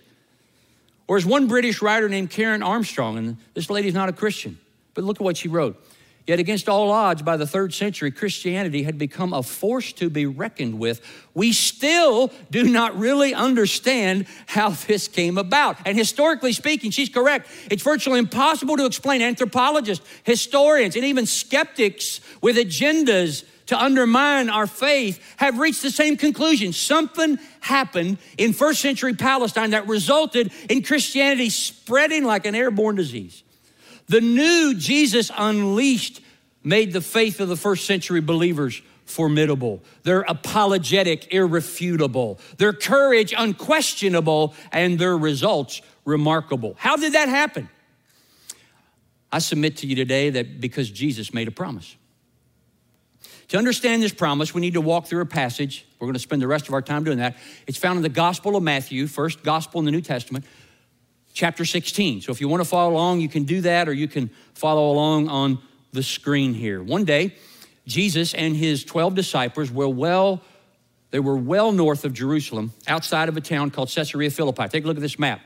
Or 1.08 1.18
as 1.18 1.26
one 1.26 1.48
British 1.48 1.82
writer 1.82 2.10
named 2.10 2.30
Karen 2.30 2.64
Armstrong, 2.64 3.18
and 3.18 3.38
this 3.54 3.70
lady's 3.70 3.94
not 3.94 4.10
a 4.10 4.14
Christian, 4.14 4.60
but 4.94 5.04
look 5.04 5.18
at 5.18 5.24
what 5.24 5.38
she 5.38 5.48
wrote. 5.48 5.82
Yet, 6.28 6.40
against 6.40 6.68
all 6.68 6.90
odds, 6.90 7.22
by 7.22 7.38
the 7.38 7.46
third 7.46 7.72
century, 7.72 8.10
Christianity 8.10 8.82
had 8.82 8.98
become 8.98 9.32
a 9.32 9.44
force 9.44 9.94
to 9.94 10.10
be 10.10 10.26
reckoned 10.26 10.80
with. 10.80 11.02
We 11.36 11.54
still 11.54 12.32
do 12.50 12.64
not 12.64 12.98
really 12.98 13.36
understand 13.36 14.26
how 14.48 14.70
this 14.70 15.08
came 15.08 15.38
about. 15.38 15.78
And 15.86 15.96
historically 15.96 16.52
speaking, 16.54 16.90
she's 16.90 17.10
correct. 17.10 17.48
It's 17.70 17.84
virtually 17.84 18.18
impossible 18.18 18.76
to 18.78 18.88
explain. 18.88 19.22
Anthropologists, 19.22 20.04
historians, 20.24 20.96
and 20.96 21.06
even 21.06 21.28
skeptics 21.28 22.22
with 22.42 22.58
agendas 22.58 23.44
to 23.68 23.80
undermine 23.80 24.50
our 24.50 24.68
faith 24.68 25.20
have 25.38 25.60
reached 25.60 25.84
the 25.84 25.92
same 25.92 26.18
conclusion. 26.18 26.74
Something 26.74 27.38
happened 27.60 28.18
in 28.40 28.54
first 28.54 28.82
century 28.82 29.14
Palestine 29.14 29.72
that 29.72 29.88
resulted 29.88 30.52
in 30.70 30.82
Christianity 30.82 31.50
spreading 31.52 32.24
like 32.24 32.48
an 32.48 32.56
airborne 32.56 32.96
disease. 32.96 33.44
The 34.08 34.22
new 34.22 34.76
Jesus 34.76 35.32
unleashed 35.36 36.22
made 36.64 36.94
the 36.94 37.02
faith 37.02 37.40
of 37.40 37.50
the 37.50 37.56
first 37.56 37.86
century 37.86 38.22
believers 38.22 38.82
formidable, 39.06 39.84
their 40.04 40.22
apologetic 40.22 41.32
irrefutable, 41.32 42.40
their 42.58 42.74
courage 42.74 43.34
unquestionable, 43.38 44.54
and 44.72 44.98
their 44.98 45.18
results 45.18 45.82
remarkable. 46.06 46.76
How 46.78 46.98
did 46.98 47.14
that 47.14 47.30
happen? 47.30 47.70
I 49.32 49.40
submit 49.40 49.78
to 49.78 49.88
you 49.88 49.96
today 49.96 50.30
that 50.32 50.60
because 50.60 50.90
Jesus 50.90 51.34
made 51.34 51.48
a 51.48 51.52
promise. 51.52 51.96
To 53.50 53.58
understand 53.58 54.02
this 54.02 54.14
promise, 54.14 54.54
we 54.54 54.62
need 54.62 54.74
to 54.74 54.82
walk 54.82 55.06
through 55.06 55.22
a 55.22 55.26
passage. 55.26 55.86
We're 56.00 56.08
going 56.08 56.14
to 56.14 56.20
spend 56.20 56.42
the 56.42 56.48
rest 56.48 56.68
of 56.68 56.74
our 56.74 56.82
time 56.82 57.04
doing 57.04 57.20
that. 57.20 57.38
It's 57.68 57.78
found 57.78 57.98
in 57.98 58.04
the 58.04 58.10
Gospel 58.10 58.56
of 58.56 58.64
Matthew, 58.64 59.06
first 59.06 59.44
gospel 59.44 59.80
in 59.80 59.86
the 59.86 59.92
New 59.92 60.02
Testament, 60.02 60.46
chapter 61.36 61.66
16. 61.66 62.22
So 62.22 62.32
if 62.32 62.42
you 62.42 62.48
want 62.48 62.64
to 62.64 62.70
follow 62.70 62.94
along, 62.94 63.20
you 63.20 63.30
can 63.30 63.44
do 63.44 63.62
that, 63.62 63.88
or 63.88 63.94
you 63.94 64.08
can 64.08 64.32
follow 64.56 64.90
along 64.90 65.28
on 65.28 65.60
the 65.92 66.02
screen 66.02 66.54
here. 66.54 66.82
One 66.82 67.04
day, 67.04 67.36
Jesus 67.86 68.34
and 68.34 68.56
his 68.56 68.84
12 68.84 69.14
disciples 69.14 69.70
were 69.70 69.90
well, 69.90 70.42
they 71.12 71.20
were 71.20 71.36
well 71.36 71.72
north 71.72 72.06
of 72.06 72.14
Jerusalem, 72.14 72.74
outside 72.88 73.30
of 73.30 73.38
a 73.38 73.42
town 73.42 73.70
called 73.70 73.90
Caesarea 73.94 74.32
Philippi. 74.32 74.68
Take 74.70 74.86
a 74.86 74.88
look 74.88 74.98
at 74.98 75.02
this 75.02 75.20
map. 75.20 75.42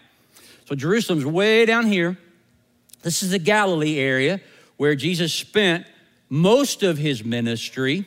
So 0.66 0.76
Jerusalem's 0.76 1.26
way 1.26 1.66
down 1.66 1.88
here. 1.88 2.18
This 3.02 3.24
is 3.24 3.32
the 3.32 3.40
Galilee 3.40 3.98
area 3.98 4.40
where 4.78 4.94
Jesus 4.94 5.34
spent 5.34 5.88
most 6.30 6.84
of 6.84 6.98
his 6.98 7.26
ministry. 7.26 8.06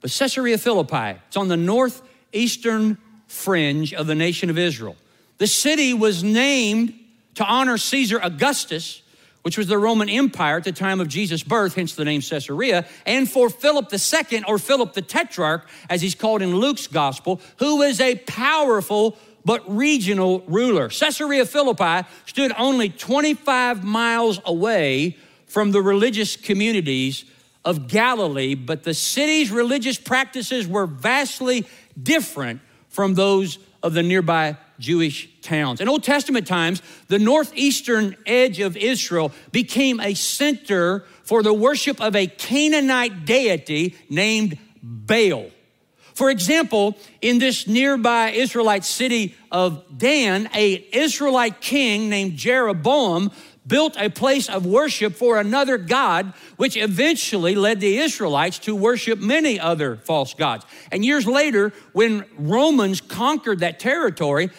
But 0.00 0.10
Caesarea 0.10 0.56
Philippi, 0.56 1.20
it's 1.26 1.36
on 1.36 1.48
the 1.48 1.56
northeastern 1.56 2.96
fringe 3.26 3.92
of 3.92 4.06
the 4.06 4.14
nation 4.14 4.48
of 4.48 4.56
Israel. 4.56 4.96
The 5.38 5.46
city 5.46 5.94
was 5.94 6.22
named 6.22 6.94
to 7.36 7.44
honor 7.44 7.78
Caesar 7.78 8.18
Augustus, 8.20 9.02
which 9.42 9.56
was 9.56 9.68
the 9.68 9.78
Roman 9.78 10.08
Empire 10.08 10.56
at 10.56 10.64
the 10.64 10.72
time 10.72 11.00
of 11.00 11.08
Jesus' 11.08 11.44
birth, 11.44 11.76
hence 11.76 11.94
the 11.94 12.04
name 12.04 12.20
Caesarea, 12.20 12.86
and 13.06 13.30
for 13.30 13.48
Philip 13.48 13.92
II, 13.92 14.44
or 14.46 14.58
Philip 14.58 14.92
the 14.92 15.02
Tetrarch, 15.02 15.68
as 15.88 16.02
he's 16.02 16.16
called 16.16 16.42
in 16.42 16.56
Luke's 16.56 16.88
gospel, 16.88 17.40
who 17.58 17.76
was 17.78 18.00
a 18.00 18.16
powerful 18.16 19.16
but 19.44 19.62
regional 19.74 20.40
ruler. 20.48 20.88
Caesarea 20.88 21.46
Philippi 21.46 22.06
stood 22.26 22.52
only 22.58 22.88
25 22.88 23.84
miles 23.84 24.40
away 24.44 25.16
from 25.46 25.70
the 25.70 25.80
religious 25.80 26.36
communities 26.36 27.24
of 27.64 27.86
Galilee, 27.86 28.54
but 28.54 28.82
the 28.82 28.92
city's 28.92 29.50
religious 29.50 29.98
practices 29.98 30.66
were 30.66 30.86
vastly 30.86 31.66
different 32.00 32.60
from 32.88 33.14
those 33.14 33.58
of 33.82 33.94
the 33.94 34.02
nearby 34.02 34.56
Jewish 34.78 35.28
towns. 35.42 35.80
In 35.80 35.88
Old 35.88 36.04
Testament 36.04 36.46
times, 36.46 36.82
the 37.08 37.18
northeastern 37.18 38.16
edge 38.26 38.60
of 38.60 38.76
Israel 38.76 39.32
became 39.52 40.00
a 40.00 40.14
center 40.14 41.04
for 41.24 41.42
the 41.42 41.54
worship 41.54 42.00
of 42.00 42.14
a 42.16 42.26
Canaanite 42.26 43.24
deity 43.24 43.96
named 44.08 44.58
Baal. 44.82 45.50
For 46.14 46.30
example, 46.30 46.96
in 47.22 47.38
this 47.38 47.68
nearby 47.68 48.30
Israelite 48.30 48.84
city 48.84 49.36
of 49.52 49.84
Dan, 49.96 50.50
a 50.52 50.84
Israelite 50.92 51.60
king 51.60 52.08
named 52.08 52.36
Jeroboam 52.36 53.30
built 53.68 53.94
a 53.98 54.08
place 54.08 54.48
of 54.48 54.66
worship 54.66 55.14
for 55.14 55.38
another 55.38 55.78
God, 55.78 56.32
which 56.56 56.76
eventually 56.76 57.54
led 57.54 57.80
the 57.80 57.98
Israelites 57.98 58.58
to 58.60 58.74
worship 58.74 59.20
many 59.20 59.60
other 59.60 59.96
false 59.96 60.34
gods. 60.34 60.64
And 60.90 61.04
years 61.04 61.26
later, 61.26 61.72
when 61.92 62.24
Romans 62.36 63.00
conquered 63.00 63.60
that 63.60 63.78
territory, 63.78 64.50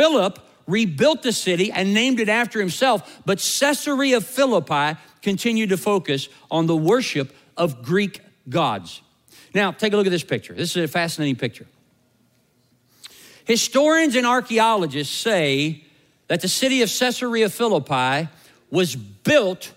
Philip 0.00 0.38
rebuilt 0.66 1.22
the 1.22 1.30
city 1.30 1.70
and 1.70 1.92
named 1.92 2.20
it 2.20 2.30
after 2.30 2.58
himself, 2.58 3.20
but 3.26 3.38
Caesarea 3.38 4.22
Philippi 4.22 4.98
continued 5.20 5.68
to 5.68 5.76
focus 5.76 6.30
on 6.50 6.66
the 6.66 6.74
worship 6.74 7.36
of 7.54 7.82
Greek 7.82 8.22
gods. 8.48 9.02
Now, 9.54 9.72
take 9.72 9.92
a 9.92 9.98
look 9.98 10.06
at 10.06 10.10
this 10.10 10.24
picture. 10.24 10.54
This 10.54 10.74
is 10.74 10.84
a 10.84 10.88
fascinating 10.88 11.36
picture. 11.36 11.66
Historians 13.44 14.16
and 14.16 14.26
archaeologists 14.26 15.14
say 15.14 15.84
that 16.28 16.40
the 16.40 16.48
city 16.48 16.80
of 16.80 16.88
Caesarea 16.88 17.50
Philippi 17.50 18.30
was 18.70 18.96
built 18.96 19.74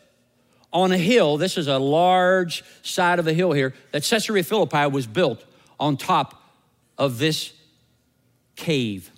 on 0.72 0.94
a 0.94 0.98
hill. 0.98 1.36
This 1.36 1.58
is 1.58 1.68
a 1.68 1.80
large 1.80 2.63
side 2.82 3.20
of 3.20 3.27
a 3.27 3.34
hill 3.34 3.51
here. 3.51 3.74
That 3.92 4.06
Caesarea 4.06 4.44
Philippi 4.44 4.88
was 4.88 5.06
built 5.06 5.44
on 5.82 5.98
top 5.98 6.42
of 6.98 7.18
this 7.18 7.51
cave. 8.56 9.10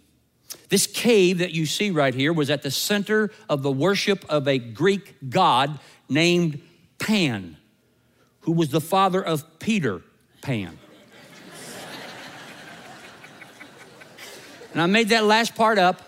This 0.69 0.87
cave 0.87 1.37
that 1.39 1.51
you 1.51 1.65
see 1.65 1.91
right 1.91 2.13
here 2.13 2.33
was 2.33 2.49
at 2.49 2.63
the 2.63 2.71
center 2.71 3.31
of 3.49 3.61
the 3.61 3.71
worship 3.71 4.25
of 4.29 4.47
a 4.47 4.57
Greek 4.57 5.15
god 5.29 5.79
named 6.09 6.61
Pan, 6.97 7.57
who 8.41 8.51
was 8.51 8.69
the 8.69 8.81
father 8.81 9.23
of 9.23 9.59
Peter 9.59 10.01
Pan. 10.41 10.79
and 14.73 14.81
I 14.81 14.85
made 14.87 15.09
that 15.09 15.23
last 15.23 15.55
part 15.55 15.77
up. 15.77 16.01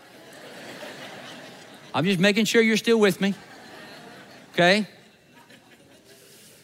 I'm 1.94 2.06
just 2.06 2.20
making 2.20 2.46
sure 2.46 2.62
you're 2.62 2.78
still 2.78 3.00
with 3.00 3.22
me. 3.22 3.34
Okay? 4.54 4.88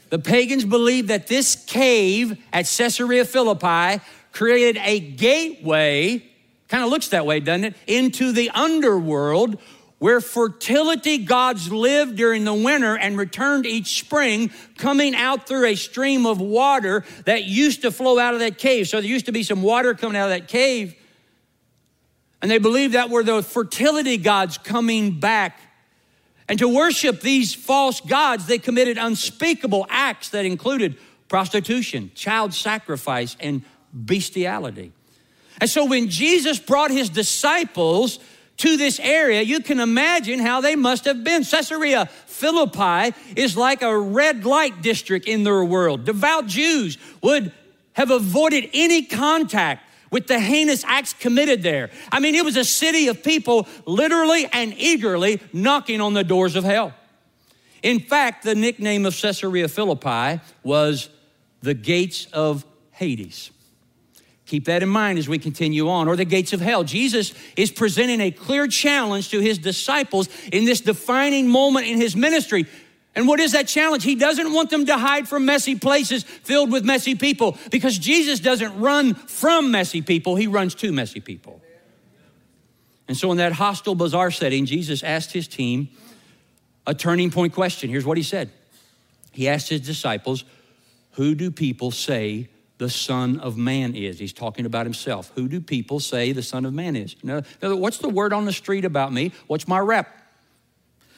The 0.09 0.19
pagans 0.19 0.65
believed 0.65 1.07
that 1.07 1.27
this 1.27 1.55
cave 1.55 2.37
at 2.51 2.65
Caesarea 2.65 3.25
Philippi 3.25 4.03
created 4.31 4.79
a 4.83 4.99
gateway 4.99 6.32
Kind 6.73 6.83
of 6.83 6.89
looks 6.89 7.09
that 7.09 7.27
way, 7.27 7.39
doesn't 7.39 7.65
it? 7.65 7.75
Into 7.85 8.31
the 8.31 8.49
underworld 8.49 9.59
where 9.99 10.19
fertility 10.19 11.19
gods 11.19 11.71
lived 11.71 12.15
during 12.15 12.45
the 12.45 12.53
winter 12.55 12.97
and 12.97 13.15
returned 13.15 13.67
each 13.67 13.99
spring, 13.99 14.49
coming 14.75 15.13
out 15.13 15.47
through 15.47 15.65
a 15.67 15.75
stream 15.75 16.25
of 16.25 16.41
water 16.41 17.05
that 17.25 17.43
used 17.43 17.83
to 17.83 17.91
flow 17.91 18.17
out 18.17 18.33
of 18.33 18.39
that 18.39 18.57
cave. 18.57 18.87
So 18.87 18.99
there 18.99 19.07
used 19.07 19.27
to 19.27 19.31
be 19.31 19.43
some 19.43 19.61
water 19.61 19.93
coming 19.93 20.17
out 20.17 20.23
of 20.23 20.29
that 20.31 20.47
cave. 20.47 20.95
And 22.41 22.49
they 22.49 22.57
believed 22.57 22.95
that 22.95 23.11
were 23.11 23.21
the 23.21 23.43
fertility 23.43 24.17
gods 24.17 24.57
coming 24.57 25.19
back. 25.19 25.59
And 26.49 26.57
to 26.57 26.67
worship 26.67 27.21
these 27.21 27.53
false 27.53 28.01
gods, 28.01 28.47
they 28.47 28.57
committed 28.57 28.97
unspeakable 28.97 29.85
acts 29.91 30.29
that 30.29 30.43
included 30.43 30.97
prostitution, 31.27 32.09
child 32.15 32.51
sacrifice, 32.51 33.37
and 33.39 33.61
bestiality. 33.93 34.91
And 35.59 35.69
so 35.69 35.85
when 35.85 36.09
Jesus 36.09 36.59
brought 36.59 36.91
his 36.91 37.09
disciples 37.09 38.19
to 38.57 38.77
this 38.77 38.99
area, 38.99 39.41
you 39.41 39.59
can 39.61 39.79
imagine 39.79 40.39
how 40.39 40.61
they 40.61 40.75
must 40.75 41.05
have 41.05 41.23
been. 41.23 41.43
Caesarea 41.43 42.05
Philippi 42.27 43.15
is 43.35 43.57
like 43.57 43.81
a 43.81 43.97
red 43.97 44.45
light 44.45 44.81
district 44.81 45.27
in 45.27 45.43
their 45.43 45.63
world. 45.63 46.05
Devout 46.05 46.47
Jews 46.47 46.97
would 47.21 47.51
have 47.93 48.11
avoided 48.11 48.69
any 48.73 49.03
contact 49.03 49.83
with 50.11 50.27
the 50.27 50.39
heinous 50.39 50.83
acts 50.83 51.13
committed 51.13 51.63
there. 51.63 51.89
I 52.11 52.19
mean, 52.19 52.35
it 52.35 52.45
was 52.45 52.55
a 52.55 52.63
city 52.63 53.07
of 53.07 53.23
people 53.23 53.67
literally 53.85 54.47
and 54.53 54.73
eagerly 54.77 55.41
knocking 55.51 56.01
on 56.01 56.13
the 56.13 56.23
doors 56.23 56.55
of 56.55 56.63
hell. 56.63 56.93
In 57.81 57.99
fact, 57.99 58.43
the 58.43 58.55
nickname 58.55 59.05
of 59.05 59.19
Caesarea 59.19 59.67
Philippi 59.67 60.39
was 60.63 61.09
the 61.61 61.73
gates 61.73 62.27
of 62.27 62.63
Hades. 62.91 63.49
Keep 64.45 64.65
that 64.65 64.83
in 64.83 64.89
mind 64.89 65.17
as 65.17 65.29
we 65.29 65.39
continue 65.39 65.89
on, 65.89 66.07
or 66.07 66.15
the 66.15 66.25
gates 66.25 66.51
of 66.51 66.59
hell. 66.59 66.83
Jesus 66.83 67.33
is 67.55 67.71
presenting 67.71 68.19
a 68.19 68.29
clear 68.29 68.67
challenge 68.67 69.29
to 69.29 69.39
his 69.39 69.57
disciples 69.57 70.27
in 70.51 70.65
this 70.65 70.81
defining 70.81 71.47
moment 71.47 71.87
in 71.87 71.97
his 71.97 72.15
ministry. 72.15 72.65
And 73.15 73.27
what 73.27 73.39
is 73.39 73.53
that 73.53 73.67
challenge? 73.67 74.03
He 74.03 74.15
doesn't 74.15 74.51
want 74.51 74.69
them 74.69 74.85
to 74.87 74.97
hide 74.97 75.29
from 75.29 75.45
messy 75.45 75.75
places 75.75 76.23
filled 76.23 76.71
with 76.71 76.83
messy 76.83 77.15
people 77.15 77.57
because 77.71 77.97
Jesus 77.97 78.39
doesn't 78.39 78.79
run 78.79 79.13
from 79.13 79.71
messy 79.71 80.01
people, 80.01 80.35
he 80.35 80.47
runs 80.47 80.75
to 80.75 80.91
messy 80.91 81.19
people. 81.19 81.61
And 83.07 83.15
so, 83.15 83.31
in 83.31 83.37
that 83.37 83.53
hostile, 83.53 83.95
bizarre 83.95 84.31
setting, 84.31 84.65
Jesus 84.65 85.03
asked 85.03 85.31
his 85.31 85.47
team 85.47 85.89
a 86.87 86.93
turning 86.93 87.31
point 87.31 87.53
question. 87.53 87.89
Here's 87.89 88.05
what 88.05 88.17
he 88.17 88.23
said 88.23 88.49
He 89.31 89.47
asked 89.47 89.69
his 89.69 89.81
disciples, 89.81 90.43
Who 91.11 91.35
do 91.35 91.51
people 91.51 91.91
say 91.91 92.49
the 92.83 92.89
Son 92.89 93.39
of 93.39 93.55
Man 93.55 93.95
is? 93.95 94.19
He's 94.19 94.33
talking 94.33 94.65
about 94.65 94.85
himself. 94.85 95.31
Who 95.35 95.47
do 95.47 95.61
people 95.61 96.01
say 96.01 96.33
the 96.33 96.43
Son 96.43 96.65
of 96.65 96.73
Man 96.73 96.97
is? 96.97 97.15
Now, 97.23 97.41
what's 97.61 97.99
the 97.99 98.09
word 98.09 98.33
on 98.33 98.43
the 98.43 98.51
street 98.51 98.83
about 98.83 99.13
me? 99.13 99.31
What's 99.47 99.69
my 99.69 99.79
rep? 99.79 100.13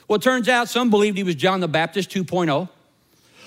Well, 0.08 0.18
it 0.18 0.22
turns 0.22 0.48
out 0.48 0.70
some 0.70 0.92
believed 0.92 1.18
he 1.18 1.24
was 1.24 1.34
John 1.34 1.62
the 1.62 1.68
Baptist 1.68 2.12
2.0. 2.12 2.70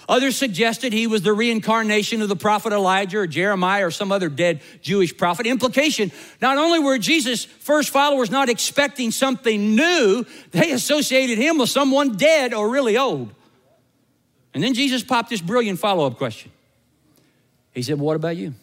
Others 0.09 0.37
suggested 0.37 0.93
he 0.93 1.07
was 1.07 1.23
the 1.23 1.33
reincarnation 1.33 2.21
of 2.21 2.29
the 2.29 2.35
prophet 2.35 2.73
Elijah 2.73 3.19
or 3.19 3.29
Jeremiah 3.29 3.87
or 3.87 3.93
some 3.93 4.11
other 4.11 4.29
dead 4.29 4.63
Jewish 4.83 5.17
prophet. 5.17 5.47
Implication 5.47 6.11
not 6.41 6.59
only 6.59 6.81
were 6.81 6.99
Jesus' 6.99 7.45
first 7.45 7.91
followers 7.91 8.33
not 8.33 8.49
expecting 8.49 9.13
something 9.13 9.77
new, 9.77 10.27
they 10.51 10.73
associated 10.73 11.39
him 11.39 11.59
with 11.59 11.69
someone 11.69 12.17
dead 12.17 12.53
or 12.53 12.69
really 12.69 12.99
old. 12.99 13.33
And 14.55 14.65
then 14.65 14.75
Jesus 14.75 15.05
popped 15.05 15.31
this 15.31 15.41
brilliant 15.41 15.79
follow 15.79 16.05
up 16.05 16.17
question. 16.17 16.51
He 17.79 17.83
said, 17.83 18.01
What 18.01 18.17
about 18.17 18.37
you? 18.37 18.55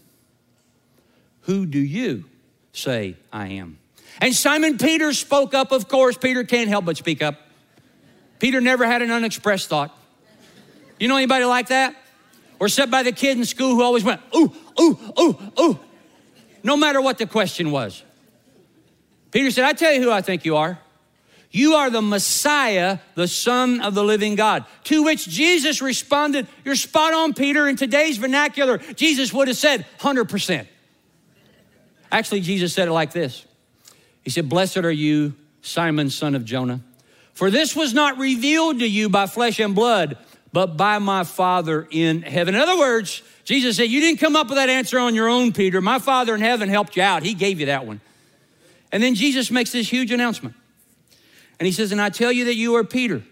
Who 1.44 1.66
do 1.66 1.80
you 1.80 2.26
say 2.74 3.16
I 3.32 3.48
am? 3.48 3.78
And 4.20 4.36
Simon 4.36 4.78
Peter 4.78 5.14
spoke 5.14 5.54
up, 5.54 5.72
of 5.72 5.88
course. 5.88 6.18
Peter 6.18 6.44
can't 6.44 6.68
help 6.68 6.84
but 6.84 6.98
speak 6.98 7.22
up. 7.22 7.40
Peter 8.40 8.60
never 8.60 8.86
had 8.86 9.02
an 9.02 9.12
unexpressed 9.12 9.70
thought. 9.70 9.98
You 11.00 11.08
know 11.08 11.16
anybody 11.16 11.46
like 11.46 11.70
that? 11.70 11.96
Or 12.60 12.68
set 12.68 12.92
by 12.92 13.04
the 13.04 13.14
kid 13.14 13.38
in 13.38 13.46
school 13.46 13.76
who 13.76 13.84
always 13.84 14.04
went, 14.04 14.20
ooh, 14.36 14.54
ooh, 14.82 15.00
ooh, 15.18 15.38
ooh, 15.62 15.80
no 16.62 16.76
matter 16.76 17.00
what 17.00 17.18
the 17.18 17.26
question 17.26 17.72
was. 17.72 18.04
Peter 19.32 19.50
said, 19.50 19.64
I 19.64 19.72
tell 19.72 19.94
you 19.94 20.02
who 20.02 20.12
I 20.12 20.20
think 20.20 20.44
you 20.44 20.58
are. 20.58 20.78
You 21.56 21.76
are 21.76 21.90
the 21.90 22.02
Messiah, 22.02 22.98
the 23.14 23.30
Son 23.30 23.80
of 23.80 23.96
the 23.96 24.04
living 24.04 24.36
God. 24.36 24.66
To 24.86 25.04
which 25.04 25.26
Jesus 25.26 25.82
responded, 25.82 26.48
You're 26.66 26.76
spot 26.76 27.14
on, 27.14 27.34
Peter. 27.34 27.66
In 27.70 27.78
today's 27.78 28.18
vernacular, 28.18 28.80
Jesus 28.80 29.32
would 29.32 29.48
have 29.48 29.56
said 29.56 29.86
100%. 30.00 30.68
Actually, 32.12 32.42
Jesus 32.42 32.74
said 32.74 32.90
it 32.90 32.92
like 32.92 33.14
this 33.14 33.46
He 34.22 34.32
said, 34.32 34.50
Blessed 34.50 34.80
are 34.80 34.92
you, 34.92 35.34
Simon, 35.62 36.10
son 36.10 36.36
of 36.36 36.44
Jonah. 36.44 36.82
For 37.34 37.50
this 37.50 37.74
was 37.74 37.94
not 37.94 38.18
revealed 38.18 38.80
to 38.80 38.86
you 38.86 39.08
by 39.08 39.26
flesh 39.26 39.58
and 39.62 39.74
blood, 39.74 40.18
but 40.52 40.76
by 40.76 41.00
my 41.00 41.24
Father 41.24 41.88
in 41.90 42.22
heaven. 42.22 42.54
In 42.54 42.60
other 42.60 42.78
words, 42.78 43.22
Jesus 43.46 43.78
said, 43.78 43.88
You 43.88 44.02
didn't 44.02 44.20
come 44.20 44.36
up 44.36 44.50
with 44.50 44.58
that 44.58 44.68
answer 44.68 45.00
on 45.00 45.16
your 45.16 45.30
own, 45.30 45.54
Peter. 45.54 45.80
My 45.80 46.00
Father 46.00 46.36
in 46.36 46.42
heaven 46.42 46.68
helped 46.68 46.98
you 46.98 47.04
out. 47.04 47.24
He 47.24 47.34
gave 47.34 47.62
you 47.62 47.68
that 47.68 47.88
one. 47.88 48.02
And 48.92 49.02
then 49.02 49.16
Jesus 49.16 49.50
makes 49.50 49.72
this 49.72 49.90
huge 49.90 50.12
announcement. 50.12 50.54
And 51.60 51.66
he 51.66 51.72
says, 51.72 51.92
And 51.92 52.02
I 52.02 52.10
tell 52.10 52.32
you 52.32 52.46
that 52.46 52.56
you 52.56 52.76
are 52.76 52.84
Peter. 52.84 53.24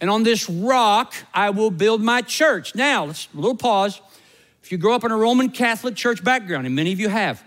And 0.00 0.08
on 0.08 0.22
this 0.22 0.48
rock 0.48 1.14
I 1.34 1.50
will 1.50 1.70
build 1.70 2.02
my 2.02 2.22
church. 2.22 2.74
Now, 2.74 3.04
let's 3.04 3.28
a 3.32 3.36
little 3.36 3.56
pause. 3.56 4.00
If 4.62 4.72
you 4.72 4.78
grow 4.78 4.94
up 4.94 5.04
in 5.04 5.10
a 5.10 5.16
Roman 5.16 5.50
Catholic 5.50 5.96
church 5.96 6.22
background, 6.22 6.66
and 6.66 6.76
many 6.76 6.92
of 6.92 7.00
you 7.00 7.08
have, 7.08 7.42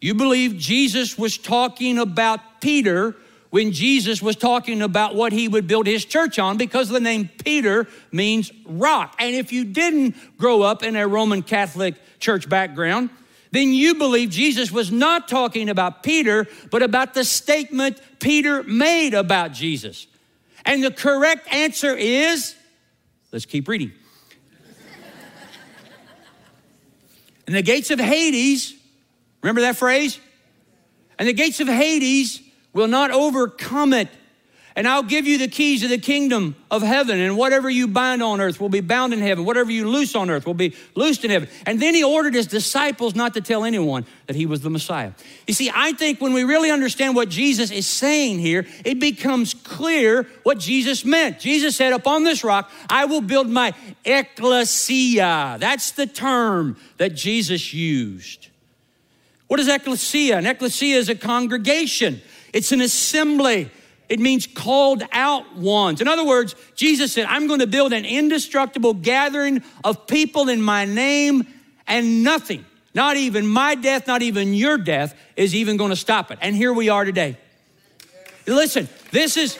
you 0.00 0.14
believe 0.14 0.56
Jesus 0.56 1.16
was 1.16 1.38
talking 1.38 1.98
about 1.98 2.60
Peter 2.60 3.14
when 3.50 3.70
Jesus 3.70 4.22
was 4.22 4.34
talking 4.34 4.80
about 4.80 5.14
what 5.14 5.32
he 5.32 5.46
would 5.46 5.66
build 5.66 5.86
his 5.86 6.04
church 6.04 6.38
on 6.38 6.56
because 6.56 6.88
the 6.88 6.98
name 6.98 7.28
Peter 7.44 7.86
means 8.10 8.50
rock. 8.64 9.14
And 9.18 9.36
if 9.36 9.52
you 9.52 9.64
didn't 9.64 10.16
grow 10.38 10.62
up 10.62 10.82
in 10.82 10.96
a 10.96 11.06
Roman 11.06 11.42
Catholic 11.42 11.94
church 12.18 12.48
background, 12.48 13.10
then 13.52 13.72
you 13.74 13.94
believe 13.94 14.30
Jesus 14.30 14.72
was 14.72 14.90
not 14.90 15.28
talking 15.28 15.68
about 15.68 16.02
Peter, 16.02 16.48
but 16.70 16.82
about 16.82 17.14
the 17.14 17.22
statement 17.22 18.00
Peter 18.18 18.62
made 18.62 19.12
about 19.14 19.52
Jesus. 19.52 20.06
And 20.64 20.82
the 20.82 20.90
correct 20.90 21.52
answer 21.52 21.94
is 21.94 22.56
let's 23.30 23.44
keep 23.44 23.68
reading. 23.68 23.92
and 27.46 27.54
the 27.54 27.62
gates 27.62 27.90
of 27.90 28.00
Hades, 28.00 28.74
remember 29.42 29.60
that 29.60 29.76
phrase? 29.76 30.18
And 31.18 31.28
the 31.28 31.34
gates 31.34 31.60
of 31.60 31.68
Hades 31.68 32.40
will 32.72 32.88
not 32.88 33.10
overcome 33.10 33.92
it. 33.92 34.08
And 34.74 34.88
I'll 34.88 35.02
give 35.02 35.26
you 35.26 35.36
the 35.36 35.48
keys 35.48 35.82
of 35.82 35.90
the 35.90 35.98
kingdom 35.98 36.56
of 36.70 36.82
heaven, 36.82 37.20
and 37.20 37.36
whatever 37.36 37.68
you 37.68 37.86
bind 37.86 38.22
on 38.22 38.40
earth 38.40 38.60
will 38.60 38.70
be 38.70 38.80
bound 38.80 39.12
in 39.12 39.20
heaven. 39.20 39.44
Whatever 39.44 39.70
you 39.70 39.88
loose 39.88 40.14
on 40.14 40.30
earth 40.30 40.46
will 40.46 40.54
be 40.54 40.74
loosed 40.94 41.24
in 41.24 41.30
heaven. 41.30 41.48
And 41.66 41.80
then 41.80 41.94
he 41.94 42.02
ordered 42.02 42.34
his 42.34 42.46
disciples 42.46 43.14
not 43.14 43.34
to 43.34 43.42
tell 43.42 43.64
anyone 43.64 44.06
that 44.26 44.36
he 44.36 44.46
was 44.46 44.62
the 44.62 44.70
Messiah. 44.70 45.12
You 45.46 45.52
see, 45.52 45.70
I 45.74 45.92
think 45.92 46.20
when 46.20 46.32
we 46.32 46.44
really 46.44 46.70
understand 46.70 47.14
what 47.14 47.28
Jesus 47.28 47.70
is 47.70 47.86
saying 47.86 48.38
here, 48.38 48.66
it 48.84 48.98
becomes 48.98 49.52
clear 49.52 50.26
what 50.42 50.58
Jesus 50.58 51.04
meant. 51.04 51.38
Jesus 51.38 51.76
said, 51.76 51.92
Upon 51.92 52.24
this 52.24 52.42
rock, 52.42 52.70
I 52.88 53.04
will 53.04 53.20
build 53.20 53.50
my 53.50 53.74
ecclesia. 54.04 55.58
That's 55.60 55.90
the 55.90 56.06
term 56.06 56.78
that 56.96 57.10
Jesus 57.14 57.74
used. 57.74 58.48
What 59.48 59.60
is 59.60 59.68
ecclesia? 59.68 60.38
An 60.38 60.46
ecclesia 60.46 60.96
is 60.96 61.10
a 61.10 61.14
congregation. 61.14 62.22
It's 62.54 62.72
an 62.72 62.80
assembly. 62.80 63.70
It 64.12 64.20
means 64.20 64.46
called 64.46 65.02
out 65.10 65.56
ones. 65.56 66.02
In 66.02 66.06
other 66.06 66.22
words, 66.22 66.54
Jesus 66.76 67.14
said, 67.14 67.24
I'm 67.30 67.46
going 67.46 67.60
to 67.60 67.66
build 67.66 67.94
an 67.94 68.04
indestructible 68.04 68.92
gathering 68.92 69.62
of 69.84 70.06
people 70.06 70.50
in 70.50 70.60
my 70.60 70.84
name, 70.84 71.46
and 71.86 72.22
nothing, 72.22 72.66
not 72.92 73.16
even 73.16 73.46
my 73.46 73.74
death, 73.74 74.06
not 74.06 74.20
even 74.20 74.52
your 74.52 74.76
death, 74.76 75.18
is 75.34 75.54
even 75.54 75.78
going 75.78 75.88
to 75.88 75.96
stop 75.96 76.30
it. 76.30 76.38
And 76.42 76.54
here 76.54 76.74
we 76.74 76.90
are 76.90 77.06
today. 77.06 77.38
Listen, 78.46 78.86
this 79.12 79.38
is, 79.38 79.56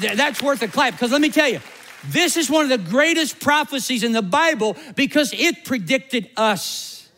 that's 0.00 0.40
worth 0.40 0.62
a 0.62 0.68
clap, 0.68 0.94
because 0.94 1.12
let 1.12 1.20
me 1.20 1.28
tell 1.28 1.50
you, 1.50 1.60
this 2.06 2.38
is 2.38 2.48
one 2.48 2.62
of 2.62 2.70
the 2.70 2.90
greatest 2.90 3.40
prophecies 3.40 4.04
in 4.04 4.12
the 4.12 4.22
Bible 4.22 4.74
because 4.94 5.34
it 5.34 5.66
predicted 5.66 6.30
us. 6.34 7.10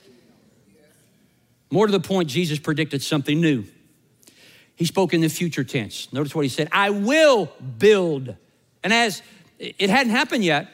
More 1.70 1.86
to 1.86 1.92
the 1.92 2.00
point, 2.00 2.28
Jesus 2.28 2.58
predicted 2.58 3.00
something 3.00 3.40
new. 3.40 3.64
He 4.78 4.84
spoke 4.84 5.12
in 5.12 5.20
the 5.20 5.28
future 5.28 5.64
tense. 5.64 6.10
Notice 6.12 6.34
what 6.34 6.42
he 6.42 6.48
said 6.48 6.68
I 6.72 6.90
will 6.90 7.52
build. 7.78 8.34
And 8.82 8.92
as 8.92 9.22
it 9.58 9.90
hadn't 9.90 10.12
happened 10.12 10.44
yet, 10.44 10.68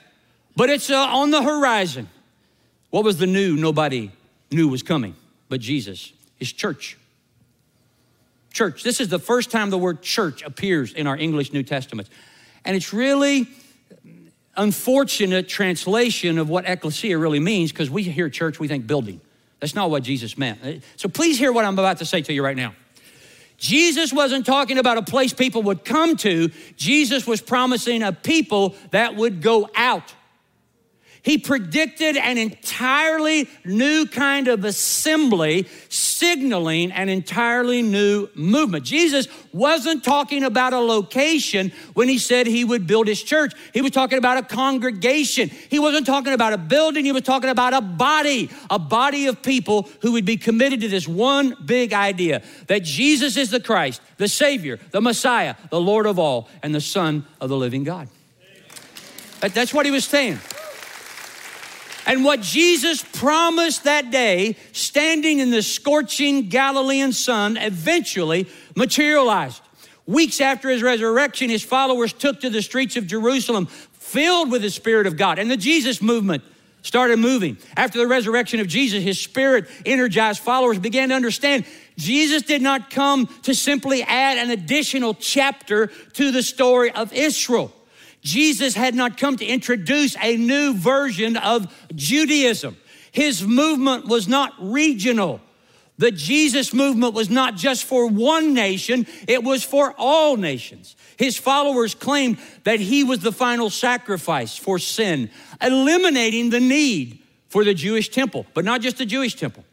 but 0.55 0.71
it's 0.71 0.91
uh, 0.91 0.97
on 0.97 1.31
the 1.31 1.43
horizon. 1.43 2.09
What 2.91 3.03
was 3.03 3.17
the 3.17 3.27
new 3.27 3.57
nobody 3.57 4.13
knew 4.53 4.69
was 4.69 4.83
coming 4.83 5.17
but 5.49 5.61
Jesus, 5.61 6.13
his 6.37 6.53
church. 6.53 6.99
Church. 8.53 8.83
This 8.83 9.01
is 9.01 9.09
the 9.09 9.19
first 9.19 9.51
time 9.51 9.71
the 9.71 9.79
word 9.79 10.03
church 10.03 10.43
appears 10.43 10.93
in 10.93 11.07
our 11.07 11.17
English 11.17 11.53
New 11.53 11.63
Testament. 11.63 12.09
And 12.65 12.77
it's 12.77 12.93
really 12.93 13.49
unfortunate 14.57 15.49
translation 15.49 16.39
of 16.39 16.49
what 16.49 16.69
ecclesia 16.69 17.19
really 17.19 17.41
means 17.41 17.73
because 17.73 17.91
we 17.91 18.03
hear 18.03 18.29
church, 18.29 18.61
we 18.61 18.69
think 18.69 18.87
building. 18.87 19.21
That's 19.61 19.75
not 19.75 19.91
what 19.91 20.03
Jesus 20.03 20.37
meant. 20.37 20.83
So 20.97 21.09
please 21.09 21.39
hear 21.39 21.53
what 21.53 21.65
I'm 21.65 21.79
about 21.79 21.99
to 21.99 22.05
say 22.05 22.21
to 22.23 22.33
you 22.33 22.45
right 22.45 22.57
now. 22.57 22.75
Jesus 23.65 24.13
wasn't 24.13 24.45
talking 24.45 24.77
about 24.77 24.99
a 24.99 25.03
place 25.03 25.33
people 25.33 25.63
would 25.63 25.87
come 25.87 26.19
to, 26.19 26.51
Jesus 26.77 27.27
was 27.27 27.41
promising 27.41 28.03
a 28.03 28.13
people 28.13 28.75
that 28.91 29.17
would 29.17 29.41
go 29.41 29.71
out. 29.75 30.13
He 31.25 31.39
predicted 31.39 32.19
an 32.19 32.37
entirely 32.37 33.49
new 33.65 34.05
kind 34.05 34.47
of 34.47 34.63
assembly, 34.63 35.67
signaling 35.89 36.93
an 36.93 37.09
entirely 37.09 37.81
new 37.81 38.29
movement. 38.35 38.85
Jesus 38.85 39.27
wasn't 39.51 40.05
talking 40.05 40.45
about 40.45 40.75
a 40.75 40.79
location 40.79 41.73
when 41.95 42.11
he 42.11 42.19
said 42.19 42.47
he 42.47 42.63
would 42.63 42.87
build 42.87 43.09
his 43.09 43.23
church. 43.23 43.55
He 43.73 43.81
was 43.81 43.93
talking 43.93 44.19
about 44.19 44.37
a 44.37 44.43
congregation. 44.43 45.49
He 45.49 45.79
wasn't 45.79 46.05
talking 46.05 46.35
about 46.35 46.53
a 46.53 46.59
building, 46.59 47.07
he 47.07 47.13
was 47.13 47.23
talking 47.23 47.49
about 47.49 47.73
a 47.73 47.81
body, 47.81 48.51
a 48.69 48.79
body 48.79 49.27
of 49.27 49.41
people 49.41 49.89
who 50.03 50.13
would 50.13 50.27
be 50.27 50.37
committed 50.37 50.83
to 50.83 50.89
this 50.89 51.09
one 51.09 51.57
big 51.65 51.95
idea 51.95 52.43
that 52.67 52.83
Jesus 52.83 53.39
is 53.39 53.49
the 53.49 53.61
Christ, 53.61 54.03
the 54.19 54.29
Savior, 54.29 54.79
the 54.91 55.01
Messiah, 55.01 55.55
the 55.71 55.81
Lord 55.81 56.05
of 56.05 56.19
all, 56.19 56.51
and 56.63 56.75
the 56.75 56.83
Son 56.83 57.25
of 57.41 57.49
the 57.49 57.57
living 57.57 57.83
God. 57.83 58.09
That's 59.41 59.73
what 59.73 59.87
he 59.87 59.91
was 59.91 60.05
saying. 60.05 60.39
And 62.07 62.25
what 62.25 62.41
Jesus 62.43 63.03
promised 63.03 63.85
that 63.85 64.11
day, 64.11 64.57
standing 64.73 65.39
in 65.39 65.51
the 65.51 65.63
scorching 65.63 66.49
Galilean 66.49 67.13
sun, 67.13 67.57
eventually 67.57 68.47
materialized. 68.77 69.63
Weeks 70.07 70.41
after 70.41 70.69
his 70.69 70.83
resurrection, 70.83 71.49
his 71.49 71.63
followers 71.63 72.13
took 72.13 72.41
to 72.41 72.51
the 72.51 72.61
streets 72.61 72.97
of 72.97 73.07
Jerusalem, 73.07 73.67
filled 73.93 74.51
with 74.51 74.63
the 74.63 74.71
Spirit 74.71 75.07
of 75.07 75.17
God. 75.17 75.39
And 75.39 75.51
the 75.51 75.57
Jesus 75.57 76.03
movement 76.03 76.43
started 76.83 77.19
moving. 77.19 77.57
After 77.77 77.99
the 77.99 78.07
resurrection 78.07 78.61
of 78.61 78.69
Jesus, 78.69 79.03
his 79.03 79.19
Spirit 79.19 79.67
energized 79.87 80.41
followers 80.41 80.79
began 80.79 81.09
to 81.09 81.15
understand 81.15 81.65
Jesus 81.97 82.43
did 82.43 82.61
not 82.61 82.91
come 82.91 83.27
to 83.43 83.55
simply 83.55 84.03
add 84.03 84.37
an 84.37 84.51
additional 84.51 85.15
chapter 85.15 85.87
to 85.87 86.31
the 86.31 86.43
story 86.43 86.91
of 86.91 87.13
Israel. 87.13 87.73
Jesus 88.25 88.75
had 88.75 88.95
not 88.95 89.19
come 89.19 89.37
to 89.37 89.45
introduce 89.45 90.17
a 90.21 90.37
new 90.37 90.75
version 90.75 91.37
of 91.37 91.73
Judaism. 91.95 92.77
His 93.13 93.47
movement 93.47 94.07
was 94.07 94.27
not 94.27 94.55
regional. 94.59 95.41
The 95.99 96.11
Jesus 96.11 96.75
movement 96.75 97.15
was 97.15 97.31
not 97.31 97.55
just 97.55 97.85
for 97.85 98.09
one 98.09 98.55
nation, 98.55 99.07
it 99.29 99.45
was 99.45 99.63
for 99.63 99.95
all 99.97 100.37
nations. 100.37 100.97
His 101.17 101.37
followers 101.37 101.95
claimed 101.95 102.39
that 102.65 102.81
he 102.81 103.05
was 103.05 103.21
the 103.21 103.31
final 103.31 103.71
sacrifice 103.71 104.57
for 104.57 104.81
sin, 104.81 105.31
eliminating 105.63 106.51
the 106.51 106.59
need 106.59 107.21
for 107.49 107.63
the 107.63 107.75
Jewish 107.75 108.09
temple, 108.09 108.47
but 108.55 108.65
not 108.65 108.81
just 108.81 108.99
the 108.99 109.07
Jewish 109.07 109.37
temple. 109.37 109.65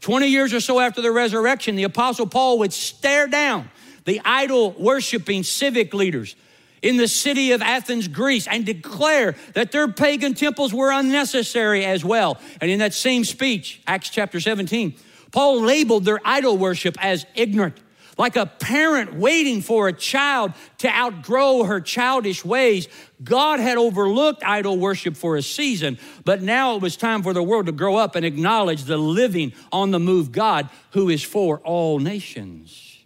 20 0.00 0.28
years 0.28 0.54
or 0.54 0.60
so 0.60 0.80
after 0.80 1.02
the 1.02 1.12
resurrection, 1.12 1.76
the 1.76 1.82
Apostle 1.82 2.26
Paul 2.26 2.60
would 2.60 2.72
stare 2.72 3.26
down 3.26 3.70
the 4.04 4.20
idol 4.24 4.70
worshiping 4.72 5.42
civic 5.42 5.92
leaders 5.92 6.34
in 6.82 6.96
the 6.96 7.08
city 7.08 7.52
of 7.52 7.62
Athens, 7.62 8.08
Greece, 8.08 8.46
and 8.48 8.66
declare 8.66 9.36
that 9.54 9.72
their 9.72 9.88
pagan 9.88 10.34
temples 10.34 10.74
were 10.74 10.90
unnecessary 10.90 11.84
as 11.84 12.04
well. 12.04 12.38
And 12.60 12.70
in 12.70 12.80
that 12.80 12.92
same 12.92 13.24
speech, 13.24 13.80
Acts 13.86 14.10
chapter 14.10 14.40
17, 14.40 14.94
Paul 15.30 15.62
labeled 15.62 16.04
their 16.04 16.20
idol 16.24 16.58
worship 16.58 16.96
as 17.00 17.24
ignorant, 17.34 17.78
like 18.18 18.36
a 18.36 18.46
parent 18.46 19.14
waiting 19.14 19.62
for 19.62 19.88
a 19.88 19.92
child 19.92 20.52
to 20.78 20.88
outgrow 20.88 21.62
her 21.64 21.80
childish 21.80 22.44
ways. 22.44 22.88
God 23.22 23.60
had 23.60 23.78
overlooked 23.78 24.42
idol 24.44 24.76
worship 24.76 25.16
for 25.16 25.36
a 25.36 25.42
season, 25.42 25.98
but 26.24 26.42
now 26.42 26.74
it 26.76 26.82
was 26.82 26.96
time 26.96 27.22
for 27.22 27.32
the 27.32 27.42
world 27.42 27.66
to 27.66 27.72
grow 27.72 27.96
up 27.96 28.16
and 28.16 28.26
acknowledge 28.26 28.84
the 28.84 28.98
living, 28.98 29.52
on 29.70 29.92
the 29.92 30.00
move 30.00 30.32
God 30.32 30.68
who 30.90 31.08
is 31.08 31.22
for 31.22 31.60
all 31.60 31.98
nations. 31.98 32.98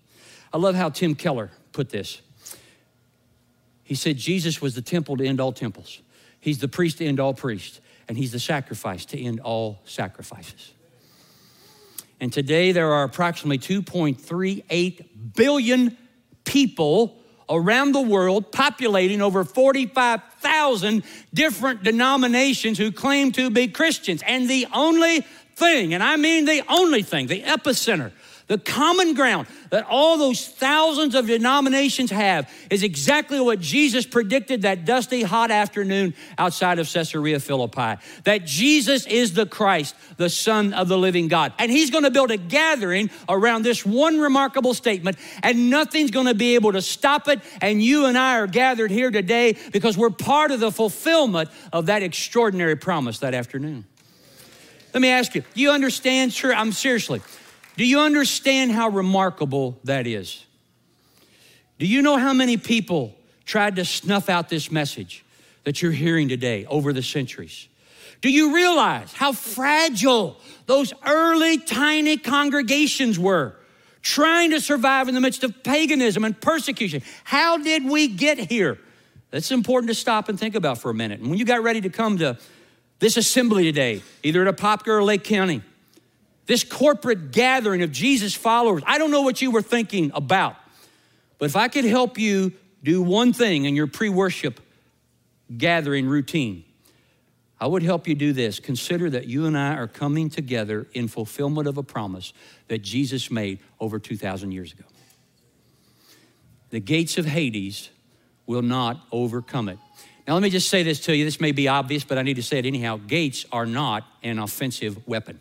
I 0.52 0.56
love 0.56 0.74
how 0.74 0.88
Tim 0.88 1.14
Keller 1.14 1.50
put 1.72 1.90
this. 1.90 2.22
He 3.86 3.94
said 3.94 4.16
Jesus 4.16 4.60
was 4.60 4.74
the 4.74 4.82
temple 4.82 5.16
to 5.16 5.24
end 5.24 5.40
all 5.40 5.52
temples. 5.52 6.02
He's 6.40 6.58
the 6.58 6.66
priest 6.66 6.98
to 6.98 7.06
end 7.06 7.20
all 7.20 7.32
priests, 7.32 7.80
and 8.08 8.18
he's 8.18 8.32
the 8.32 8.40
sacrifice 8.40 9.04
to 9.06 9.20
end 9.20 9.38
all 9.38 9.78
sacrifices. 9.84 10.72
And 12.20 12.32
today 12.32 12.72
there 12.72 12.92
are 12.92 13.04
approximately 13.04 13.58
2.38 13.58 15.06
billion 15.36 15.96
people 16.42 17.16
around 17.48 17.92
the 17.92 18.00
world 18.00 18.50
populating 18.50 19.22
over 19.22 19.44
45,000 19.44 21.04
different 21.32 21.84
denominations 21.84 22.78
who 22.78 22.90
claim 22.90 23.30
to 23.32 23.50
be 23.50 23.68
Christians. 23.68 24.20
And 24.26 24.50
the 24.50 24.66
only 24.74 25.20
thing, 25.54 25.94
and 25.94 26.02
I 26.02 26.16
mean 26.16 26.44
the 26.44 26.64
only 26.68 27.02
thing, 27.02 27.28
the 27.28 27.42
epicenter 27.42 28.10
the 28.46 28.58
common 28.58 29.14
ground 29.14 29.48
that 29.70 29.84
all 29.88 30.18
those 30.18 30.46
thousands 30.46 31.16
of 31.16 31.26
denominations 31.26 32.10
have 32.12 32.48
is 32.70 32.84
exactly 32.84 33.40
what 33.40 33.60
Jesus 33.60 34.06
predicted 34.06 34.62
that 34.62 34.84
dusty, 34.84 35.22
hot 35.22 35.50
afternoon 35.50 36.14
outside 36.38 36.78
of 36.78 36.88
Caesarea 36.88 37.40
Philippi 37.40 38.00
that 38.22 38.44
Jesus 38.44 39.04
is 39.06 39.32
the 39.32 39.46
Christ, 39.46 39.96
the 40.16 40.30
Son 40.30 40.72
of 40.74 40.86
the 40.86 40.96
living 40.96 41.26
God. 41.26 41.52
And 41.58 41.72
He's 41.72 41.90
going 41.90 42.04
to 42.04 42.10
build 42.10 42.30
a 42.30 42.36
gathering 42.36 43.10
around 43.28 43.62
this 43.62 43.84
one 43.84 44.20
remarkable 44.20 44.74
statement, 44.74 45.16
and 45.42 45.68
nothing's 45.68 46.12
going 46.12 46.26
to 46.26 46.34
be 46.34 46.54
able 46.54 46.72
to 46.72 46.82
stop 46.82 47.26
it. 47.28 47.40
And 47.60 47.82
you 47.82 48.06
and 48.06 48.16
I 48.16 48.38
are 48.38 48.46
gathered 48.46 48.92
here 48.92 49.10
today 49.10 49.56
because 49.72 49.98
we're 49.98 50.10
part 50.10 50.52
of 50.52 50.60
the 50.60 50.70
fulfillment 50.70 51.50
of 51.72 51.86
that 51.86 52.04
extraordinary 52.04 52.76
promise 52.76 53.18
that 53.20 53.34
afternoon. 53.34 53.84
Let 54.94 55.00
me 55.00 55.08
ask 55.08 55.34
you, 55.34 55.42
do 55.54 55.60
you 55.60 55.72
understand? 55.72 56.32
Sure, 56.32 56.54
I'm 56.54 56.72
seriously. 56.72 57.20
Do 57.76 57.84
you 57.84 58.00
understand 58.00 58.72
how 58.72 58.88
remarkable 58.88 59.78
that 59.84 60.06
is? 60.06 60.44
Do 61.78 61.86
you 61.86 62.00
know 62.00 62.16
how 62.16 62.32
many 62.32 62.56
people 62.56 63.14
tried 63.44 63.76
to 63.76 63.84
snuff 63.84 64.28
out 64.28 64.48
this 64.48 64.70
message 64.70 65.24
that 65.64 65.82
you're 65.82 65.92
hearing 65.92 66.28
today 66.28 66.64
over 66.66 66.92
the 66.92 67.02
centuries? 67.02 67.68
Do 68.22 68.30
you 68.30 68.54
realize 68.54 69.12
how 69.12 69.32
fragile 69.32 70.40
those 70.64 70.92
early 71.04 71.58
tiny 71.58 72.16
congregations 72.16 73.18
were, 73.18 73.54
trying 74.00 74.50
to 74.50 74.60
survive 74.60 75.08
in 75.08 75.14
the 75.14 75.20
midst 75.20 75.44
of 75.44 75.62
paganism 75.62 76.24
and 76.24 76.40
persecution? 76.40 77.02
How 77.24 77.58
did 77.58 77.84
we 77.84 78.08
get 78.08 78.38
here? 78.38 78.78
That's 79.30 79.50
important 79.50 79.90
to 79.90 79.94
stop 79.94 80.30
and 80.30 80.40
think 80.40 80.54
about 80.54 80.78
for 80.78 80.90
a 80.90 80.94
minute. 80.94 81.20
And 81.20 81.28
when 81.28 81.38
you 81.38 81.44
got 81.44 81.62
ready 81.62 81.82
to 81.82 81.90
come 81.90 82.16
to 82.18 82.38
this 83.00 83.18
assembly 83.18 83.64
today, 83.64 84.02
either 84.22 84.46
at 84.46 84.56
Apopka 84.56 84.88
or 84.88 85.04
Lake 85.04 85.24
County, 85.24 85.62
this 86.46 86.64
corporate 86.64 87.32
gathering 87.32 87.82
of 87.82 87.92
Jesus 87.92 88.34
followers. 88.34 88.82
I 88.86 88.98
don't 88.98 89.10
know 89.10 89.22
what 89.22 89.42
you 89.42 89.50
were 89.50 89.62
thinking 89.62 90.10
about, 90.14 90.56
but 91.38 91.46
if 91.46 91.56
I 91.56 91.68
could 91.68 91.84
help 91.84 92.18
you 92.18 92.52
do 92.82 93.02
one 93.02 93.32
thing 93.32 93.64
in 93.64 93.74
your 93.74 93.88
pre 93.88 94.08
worship 94.08 94.60
gathering 95.56 96.06
routine, 96.06 96.64
I 97.58 97.66
would 97.66 97.82
help 97.82 98.06
you 98.06 98.14
do 98.14 98.32
this. 98.32 98.60
Consider 98.60 99.10
that 99.10 99.26
you 99.26 99.46
and 99.46 99.56
I 99.56 99.74
are 99.74 99.88
coming 99.88 100.28
together 100.28 100.86
in 100.92 101.08
fulfillment 101.08 101.66
of 101.66 101.78
a 101.78 101.82
promise 101.82 102.32
that 102.68 102.78
Jesus 102.82 103.30
made 103.30 103.58
over 103.80 103.98
2,000 103.98 104.52
years 104.52 104.72
ago. 104.72 104.84
The 106.70 106.80
gates 106.80 107.16
of 107.16 107.24
Hades 107.24 107.88
will 108.46 108.62
not 108.62 109.00
overcome 109.10 109.68
it. 109.68 109.78
Now, 110.26 110.34
let 110.34 110.42
me 110.42 110.50
just 110.50 110.68
say 110.68 110.82
this 110.82 111.00
to 111.00 111.16
you. 111.16 111.24
This 111.24 111.40
may 111.40 111.52
be 111.52 111.68
obvious, 111.68 112.04
but 112.04 112.18
I 112.18 112.22
need 112.22 112.34
to 112.34 112.42
say 112.42 112.58
it 112.58 112.66
anyhow. 112.66 112.98
Gates 112.98 113.46
are 113.52 113.66
not 113.66 114.04
an 114.22 114.38
offensive 114.38 115.06
weapon. 115.06 115.40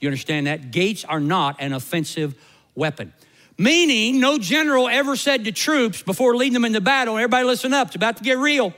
You 0.00 0.08
understand 0.08 0.46
that? 0.46 0.70
Gates 0.70 1.04
are 1.04 1.20
not 1.20 1.56
an 1.58 1.72
offensive 1.72 2.34
weapon. 2.74 3.12
Meaning, 3.58 4.20
no 4.20 4.38
general 4.38 4.88
ever 4.88 5.16
said 5.16 5.44
to 5.44 5.52
troops 5.52 6.02
before 6.02 6.34
leading 6.34 6.54
them 6.54 6.64
into 6.64 6.80
battle, 6.80 7.16
everybody 7.16 7.44
listen 7.44 7.74
up, 7.74 7.88
it's 7.88 7.96
about 7.96 8.16
to 8.16 8.22
get 8.22 8.38
real. 8.38 8.72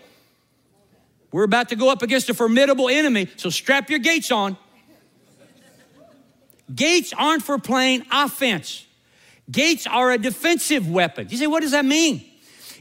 We're 1.31 1.45
about 1.45 1.69
to 1.69 1.77
go 1.77 1.91
up 1.91 2.03
against 2.03 2.29
a 2.29 2.35
formidable 2.35 2.89
enemy, 2.89 3.29
so 3.37 3.49
strap 3.49 3.89
your 3.89 4.01
gates 4.01 4.31
on. 4.31 4.57
Gates 6.75 7.13
aren't 7.17 7.43
for 7.43 7.59
playing 7.59 8.05
offense. 8.11 8.87
Gates 9.51 9.87
are 9.87 10.11
a 10.11 10.19
defensive 10.19 10.89
weapon. 10.89 11.29
You 11.31 11.37
say, 11.37 11.47
what 11.47 11.61
does 11.61 11.73
that 11.73 11.85
mean? 11.85 12.25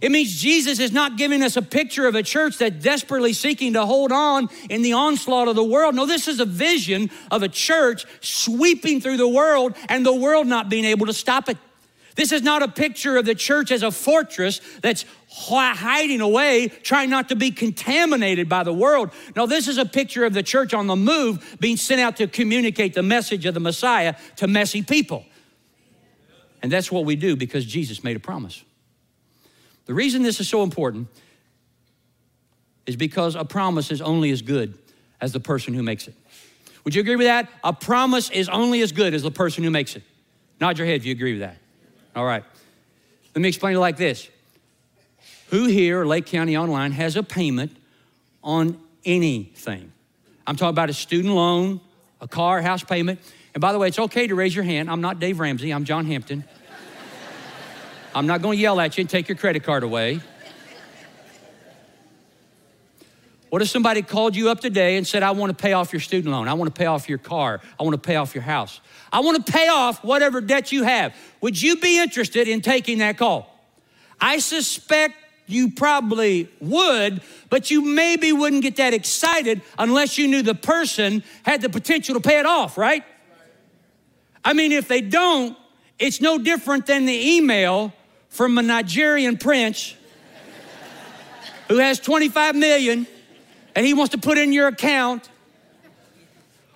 It 0.02 0.12
means 0.12 0.42
Jesus 0.42 0.80
is 0.80 0.92
not 0.92 1.16
giving 1.16 1.44
us 1.44 1.56
a 1.56 1.62
picture 1.62 2.08
of 2.08 2.16
a 2.16 2.24
church 2.24 2.58
that's 2.58 2.84
desperately 2.84 3.34
seeking 3.34 3.74
to 3.74 3.86
hold 3.86 4.12
on 4.12 4.50
in 4.68 4.82
the 4.82 4.94
onslaught 4.94 5.48
of 5.48 5.56
the 5.56 5.64
world. 5.64 5.94
No, 5.94 6.08
this 6.08 6.28
is 6.28 6.40
a 6.40 6.46
vision 6.46 7.12
of 7.30 7.44
a 7.44 7.48
church 7.48 8.06
sweeping 8.20 9.00
through 9.00 9.18
the 9.18 9.28
world 9.28 9.76
and 9.90 10.04
the 10.04 10.14
world 10.14 10.48
not 10.48 10.70
being 10.70 10.86
able 10.86 11.06
to 11.06 11.14
stop 11.14 11.50
it. 11.50 11.58
This 12.16 12.32
is 12.32 12.42
not 12.42 12.64
a 12.64 12.68
picture 12.68 13.16
of 13.18 13.26
the 13.26 13.36
church 13.36 13.72
as 13.72 13.84
a 13.84 13.92
fortress 13.92 14.60
that's 14.82 15.06
hiding 15.30 16.20
away, 16.20 16.68
trying 16.68 17.10
not 17.10 17.30
to 17.30 17.36
be 17.36 17.52
contaminated 17.52 18.50
by 18.50 18.64
the 18.64 18.74
world. 18.74 19.12
No, 19.36 19.46
this 19.46 19.68
is 19.68 19.78
a 19.78 19.86
picture 19.86 20.26
of 20.26 20.34
the 20.34 20.44
church 20.44 20.74
on 20.74 20.88
the 20.88 20.96
move, 20.96 21.58
being 21.60 21.78
sent 21.78 22.02
out 22.02 22.18
to 22.18 22.28
communicate 22.28 22.96
the 22.96 23.04
message 23.04 23.46
of 23.46 23.54
the 23.54 23.60
Messiah 23.60 24.16
to 24.38 24.48
messy 24.48 24.82
people. 24.82 25.26
And 26.62 26.72
that's 26.72 26.92
what 26.92 27.06
we 27.06 27.16
do 27.16 27.36
because 27.36 27.66
Jesus 27.66 28.04
made 28.04 28.18
a 28.18 28.20
promise. 28.20 28.64
The 29.86 29.94
reason 29.94 30.24
this 30.24 30.40
is 30.40 30.48
so 30.48 30.64
important 30.64 31.08
is 32.86 32.96
because 32.96 33.36
a 33.36 33.46
promise 33.46 33.92
is 33.92 34.02
only 34.02 34.32
as 34.32 34.42
good 34.42 34.78
as 35.20 35.32
the 35.32 35.40
person 35.40 35.74
who 35.74 35.84
makes 35.84 36.08
it. 36.08 36.16
Would 36.84 36.96
you 36.96 37.02
agree 37.02 37.16
with 37.16 37.28
that? 37.28 37.48
A 37.64 37.74
promise 37.74 38.30
is 38.30 38.50
only 38.50 38.82
as 38.82 38.92
good 38.92 39.14
as 39.14 39.22
the 39.22 39.32
person 39.32 39.64
who 39.64 39.70
makes 39.70 39.96
it. 39.96 40.04
Nod 40.60 40.78
your 40.78 40.88
head 40.88 40.96
if 40.96 41.06
you 41.06 41.12
agree 41.12 41.34
with 41.34 41.42
that. 41.42 41.58
All 42.16 42.26
right. 42.26 42.44
Let 43.36 43.42
me 43.42 43.48
explain 43.48 43.76
it 43.76 43.80
like 43.80 43.98
this 43.98 44.30
Who 45.50 45.66
here, 45.66 46.06
Lake 46.06 46.26
County 46.26 46.58
Online, 46.58 46.92
has 46.92 47.16
a 47.16 47.24
payment 47.24 47.76
on 48.44 48.80
anything. 49.06 49.92
I'm 50.48 50.56
talking 50.56 50.70
about 50.70 50.90
a 50.90 50.94
student 50.94 51.34
loan, 51.34 51.80
a 52.20 52.28
car, 52.28 52.62
house 52.62 52.84
payment. 52.84 53.20
And 53.54 53.62
by 53.62 53.74
the 53.74 53.80
way, 53.80 53.88
it's 53.88 54.00
okay 54.00 54.28
to 54.28 54.36
raise 54.36 54.56
your 54.56 54.64
hand. 54.64 54.90
I'm 54.90 55.02
not 55.02 55.20
Dave 55.20 55.40
Ramsey, 55.40 55.72
I'm 55.72 55.86
John 55.86 56.06
Hampton. 56.06 56.44
I'm 58.14 58.28
not 58.28 58.42
going 58.42 58.58
to 58.58 58.62
yell 58.62 58.80
at 58.80 58.98
you 58.98 59.02
and 59.02 59.10
take 59.10 59.30
your 59.30 59.38
credit 59.38 59.64
card 59.64 59.84
away. 59.84 60.20
What 63.50 63.62
if 63.62 63.68
somebody 63.68 64.02
called 64.02 64.36
you 64.36 64.50
up 64.50 64.62
today 64.62 64.96
and 64.96 65.06
said, 65.06 65.24
I 65.24 65.32
want 65.32 65.58
to 65.58 65.62
pay 65.62 65.74
off 65.74 65.92
your 65.92 66.00
student 66.00 66.34
loan? 66.34 66.48
I 66.48 66.54
want 66.54 66.74
to 66.74 66.78
pay 66.80 66.86
off 66.86 67.10
your 67.10 67.18
car. 67.18 67.60
I 67.78 67.84
want 67.84 68.02
to 68.02 68.08
pay 68.08 68.16
off 68.16 68.34
your 68.34 68.44
house. 68.44 68.80
I 69.12 69.20
want 69.20 69.46
to 69.46 69.52
pay 69.52 69.68
off 69.68 70.04
whatever 70.06 70.40
debt 70.40 70.72
you 70.72 70.84
have. 70.84 71.14
Would 71.42 71.62
you 71.62 71.76
be 71.76 72.00
interested 72.00 72.48
in 72.48 72.62
taking 72.62 73.00
that 73.00 73.18
call? 73.18 73.54
I 74.22 74.40
suspect 74.40 75.16
you 75.48 75.72
probably 75.72 76.50
would, 76.62 77.22
but 77.50 77.70
you 77.70 77.82
maybe 77.84 78.32
wouldn't 78.32 78.62
get 78.62 78.78
that 78.78 78.94
excited 78.94 79.62
unless 79.78 80.18
you 80.18 80.30
knew 80.30 80.44
the 80.44 80.56
person 80.56 81.22
had 81.44 81.62
the 81.62 81.70
potential 81.70 82.16
to 82.16 82.22
pay 82.22 82.40
it 82.40 82.46
off, 82.46 82.78
right? 82.78 83.04
I 84.46 84.54
mean, 84.54 84.72
if 84.72 84.88
they 84.88 85.02
don't, 85.02 85.58
it's 86.00 86.22
no 86.22 86.38
different 86.38 86.86
than 86.86 87.06
the 87.06 87.36
email 87.36 87.94
from 88.32 88.58
a 88.58 88.62
Nigerian 88.64 89.38
prince 89.38 89.94
who 91.68 91.78
has 91.78 92.00
25 92.00 92.56
million 92.56 93.06
and 93.76 93.86
he 93.86 93.94
wants 93.94 94.12
to 94.14 94.18
put 94.18 94.38
in 94.38 94.52
your 94.52 94.68
account, 94.68 95.30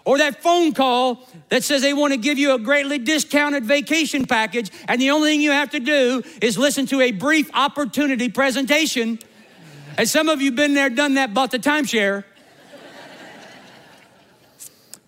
or 0.06 0.20
that 0.20 0.44
phone 0.44 0.74
call 0.74 1.28
that 1.50 1.64
says 1.64 1.82
they 1.82 1.94
want 1.94 2.14
to 2.14 2.18
give 2.18 2.38
you 2.38 2.54
a 2.54 2.60
greatly 2.60 2.98
discounted 3.00 3.66
vacation 3.66 4.26
package, 4.26 4.70
and 4.88 5.02
the 5.02 5.10
only 5.10 5.32
thing 5.32 5.42
you 5.42 5.52
have 5.52 5.72
to 5.72 5.80
do 5.80 6.22
is 6.42 6.58
listen 6.58 6.86
to 6.86 7.02
a 7.02 7.12
brief 7.12 7.50
opportunity 7.54 8.30
presentation. 8.30 9.18
And 9.98 10.08
some 10.08 10.30
of 10.30 10.42
you 10.42 10.52
been 10.52 10.74
there, 10.74 10.90
done 10.90 11.16
that, 11.16 11.34
bought 11.34 11.52
the 11.52 11.60
timeshare. 11.60 12.24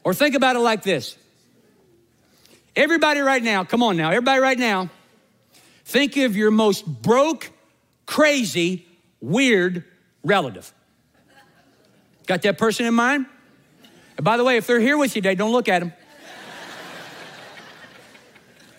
or 0.03 0.13
think 0.13 0.35
about 0.35 0.55
it 0.55 0.59
like 0.59 0.83
this. 0.83 1.17
Everybody 2.75 3.19
right 3.19 3.43
now, 3.43 3.63
come 3.63 3.83
on 3.83 3.97
now, 3.97 4.09
everybody 4.09 4.39
right 4.39 4.57
now, 4.57 4.89
think 5.87 6.17
of 6.17 6.35
your 6.35 6.51
most 6.51 6.85
broke, 6.85 7.49
crazy, 8.05 8.85
weird 9.21 9.85
relative. 10.21 10.73
Got 12.25 12.41
that 12.41 12.57
person 12.57 12.85
in 12.85 12.93
mind? 12.93 13.25
And 14.17 14.25
by 14.25 14.35
the 14.35 14.43
way, 14.43 14.57
if 14.57 14.67
they're 14.67 14.81
here 14.81 14.97
with 14.97 15.15
you 15.15 15.21
today, 15.21 15.35
don't 15.35 15.53
look 15.53 15.69
at 15.69 15.79
them. 15.79 15.93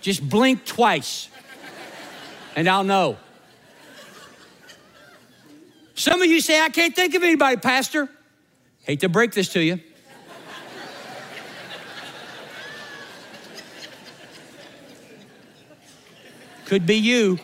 Just 0.02 0.28
blink 0.28 0.66
twice, 0.66 1.28
and 2.54 2.68
I'll 2.68 2.84
know. 2.84 3.16
Some 5.94 6.20
of 6.20 6.28
you 6.28 6.40
say, 6.40 6.60
I 6.60 6.68
can't 6.68 6.94
think 6.94 7.14
of 7.14 7.22
anybody, 7.22 7.56
Pastor. 7.56 8.08
Hate 8.82 9.00
to 9.00 9.08
break 9.08 9.32
this 9.32 9.48
to 9.54 9.60
you. 9.60 9.80
Could 16.68 16.84
be 16.84 16.96
you. 16.96 17.38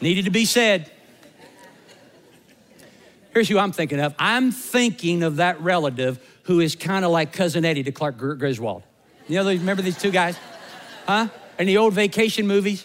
Needed 0.00 0.24
to 0.24 0.32
be 0.32 0.44
said. 0.44 0.90
Here's 3.32 3.48
who 3.48 3.56
I'm 3.56 3.70
thinking 3.70 4.00
of. 4.00 4.16
I'm 4.18 4.50
thinking 4.50 5.22
of 5.22 5.36
that 5.36 5.60
relative 5.60 6.18
who 6.42 6.58
is 6.58 6.74
kind 6.74 7.04
of 7.04 7.12
like 7.12 7.32
Cousin 7.32 7.64
Eddie 7.64 7.84
to 7.84 7.92
Clark 7.92 8.18
Griswold. 8.18 8.82
You 9.28 9.36
know, 9.36 9.48
remember 9.48 9.80
these 9.80 9.96
two 9.96 10.10
guys? 10.10 10.36
Huh? 11.06 11.28
In 11.56 11.68
the 11.68 11.76
old 11.76 11.94
vacation 11.94 12.48
movies? 12.48 12.84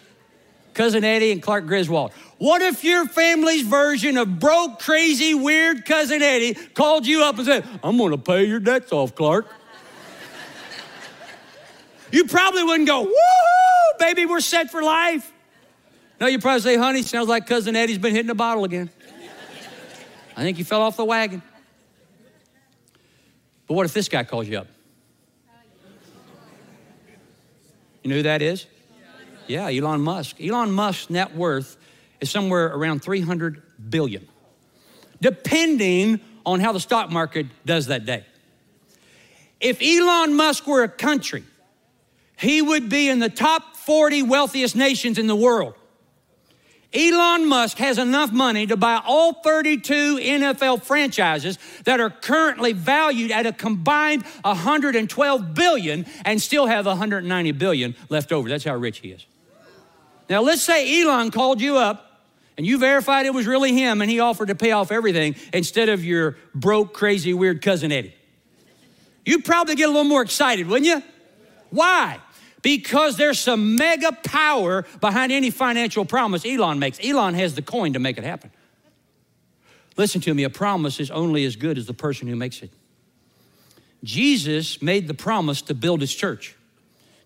Cousin 0.76 1.04
Eddie 1.04 1.32
and 1.32 1.42
Clark 1.42 1.66
Griswold. 1.66 2.12
What 2.38 2.62
if 2.62 2.84
your 2.84 3.08
family's 3.08 3.64
version 3.64 4.16
of 4.16 4.40
broke, 4.40 4.80
crazy, 4.80 5.34
weird 5.34 5.86
Cousin 5.86 6.22
Eddie 6.22 6.54
called 6.54 7.08
you 7.08 7.24
up 7.24 7.38
and 7.38 7.48
said, 7.48 7.66
I'm 7.84 7.98
gonna 7.98 8.20
pay 8.20 8.44
your 8.44 8.60
debts 8.60 8.92
off, 8.92 9.16
Clark? 9.16 9.48
You 12.16 12.26
probably 12.26 12.64
wouldn't 12.64 12.88
go, 12.88 13.06
woohoo, 13.06 14.00
baby, 14.00 14.26
we're 14.26 14.40
set 14.40 14.72
for 14.72 14.82
life. 14.82 15.30
No, 16.22 16.28
you 16.28 16.40
probably 16.40 16.62
say, 16.62 16.78
honey, 16.78 17.02
sounds 17.02 17.28
like 17.28 17.46
Cousin 17.46 17.76
Eddie's 17.76 17.98
been 17.98 18.16
hitting 18.16 18.30
a 18.30 18.36
bottle 18.36 18.64
again. 18.64 18.90
I 20.38 20.42
think 20.42 20.58
you 20.58 20.64
fell 20.64 20.82
off 20.82 20.96
the 20.96 21.04
wagon. 21.04 21.42
But 23.68 23.74
what 23.74 23.86
if 23.86 23.94
this 23.94 24.08
guy 24.08 24.24
calls 24.24 24.48
you 24.48 24.60
up? 24.60 24.68
You 28.02 28.12
know 28.12 28.16
who 28.16 28.24
that 28.24 28.42
is? 28.42 28.66
Yeah, 29.48 29.68
Elon 29.68 30.00
Musk. 30.00 30.38
Elon 30.42 30.72
Musk's 30.72 31.10
net 31.10 31.36
worth 31.36 31.76
is 32.22 32.32
somewhere 32.32 32.68
around 32.68 33.04
300 33.04 33.62
billion, 33.90 34.26
depending 35.20 36.22
on 36.46 36.62
how 36.62 36.72
the 36.72 36.80
stock 36.80 37.12
market 37.12 37.48
does 37.66 37.88
that 37.88 38.06
day. 38.06 38.24
If 39.60 39.82
Elon 39.82 40.36
Musk 40.36 40.66
were 40.66 40.84
a 40.84 40.90
country, 40.90 41.44
he 42.38 42.62
would 42.62 42.90
be 42.90 43.10
in 43.10 43.20
the 43.20 43.30
top 43.30 43.76
40 43.76 44.24
wealthiest 44.24 44.76
nations 44.76 45.18
in 45.18 45.28
the 45.28 45.36
world. 45.36 45.76
Elon 46.96 47.48
Musk 47.48 47.78
has 47.80 47.98
enough 47.98 48.32
money 48.32 48.68
to 48.68 48.78
buy 48.78 49.02
all 49.06 49.34
32 49.34 50.18
NFL 50.18 50.82
franchises 50.84 51.60
that 51.84 52.00
are 52.00 52.10
currently 52.10 52.72
valued 52.72 53.32
at 53.32 53.46
a 53.46 53.52
combined 53.52 54.24
112 54.44 55.54
billion 55.54 56.06
and 56.24 56.42
still 56.42 56.68
have 56.68 56.86
190 56.86 57.52
billion 57.52 57.96
left 58.08 58.32
over. 58.32 58.48
That's 58.48 58.64
how 58.64 58.76
rich 58.76 59.00
he 59.00 59.10
is. 59.10 59.26
Now, 60.30 60.42
let's 60.42 60.62
say 60.62 61.02
Elon 61.02 61.32
called 61.32 61.60
you 61.60 61.78
up 61.78 62.22
and 62.58 62.66
you 62.66 62.78
verified 62.78 63.26
it 63.26 63.34
was 63.34 63.46
really 63.46 63.74
him 63.74 64.02
and 64.02 64.10
he 64.10 64.22
offered 64.22 64.48
to 64.48 64.56
pay 64.56 64.72
off 64.72 64.92
everything 64.92 65.36
instead 65.52 65.90
of 65.90 66.04
your 66.04 66.38
broke, 66.56 66.94
crazy, 66.94 67.34
weird 67.34 67.62
cousin 67.62 67.92
Eddie. 67.92 68.16
You'd 69.26 69.44
probably 69.44 69.76
get 69.76 69.86
a 69.86 69.92
little 69.92 70.04
more 70.06 70.22
excited, 70.22 70.68
wouldn't 70.68 70.88
you? 70.88 71.04
Why? 71.72 72.20
Because 72.66 73.16
there's 73.16 73.40
some 73.40 73.76
mega 73.76 74.12
power 74.12 74.88
behind 75.00 75.32
any 75.32 75.52
financial 75.52 76.04
promise 76.04 76.44
Elon 76.44 76.80
makes. 76.80 76.98
Elon 77.04 77.36
has 77.36 77.54
the 77.54 77.62
coin 77.62 77.94
to 77.94 78.00
make 78.00 78.18
it 78.18 78.24
happen. 78.24 78.50
Listen 79.98 80.20
to 80.22 80.34
me, 80.34 80.46
a 80.46 80.50
promise 80.50 81.00
is 81.00 81.12
only 81.12 81.46
as 81.46 81.56
good 81.56 81.78
as 81.78 81.86
the 81.86 81.94
person 81.94 82.28
who 82.28 82.36
makes 82.36 82.64
it. 82.64 82.72
Jesus 84.04 84.82
made 84.82 85.08
the 85.08 85.14
promise 85.14 85.62
to 85.62 85.76
build 85.76 86.02
his 86.02 86.12
church. 86.12 86.56